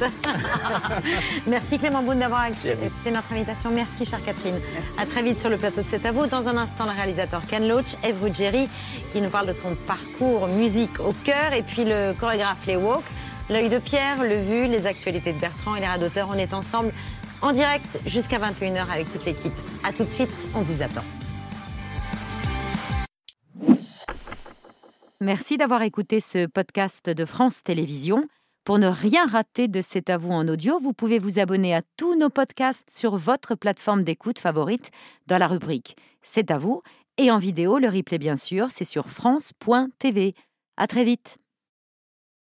[1.48, 3.70] Merci Clément Beaune d'avoir accepté notre invitation.
[3.70, 4.60] Merci chère Catherine.
[4.98, 6.26] À très vite sur le plateau de C'est à vous.
[6.28, 8.68] Dans un instant, le réalisateur Ken Loach, Eve Ruggieri,
[9.12, 13.02] qui nous parle de son parcours musique au cœur, et puis le chorégraphe Les Walk,
[13.50, 16.28] l'œil de Pierre, le vu, les actualités de Bertrand et les rats d'auteur.
[16.30, 16.92] On est ensemble
[17.42, 19.52] en direct jusqu'à 21h avec toute l'équipe.
[19.84, 21.04] À tout de suite, on vous attend.
[25.20, 28.28] Merci d'avoir écouté ce podcast de France Télévisions.
[28.64, 31.82] Pour ne rien rater de C'est à vous en audio, vous pouvez vous abonner à
[31.96, 34.90] tous nos podcasts sur votre plateforme d'écoute favorite
[35.26, 36.82] dans la rubrique C'est à vous
[37.16, 40.34] et en vidéo, le replay bien sûr, c'est sur France.tv.
[40.76, 41.38] À très vite.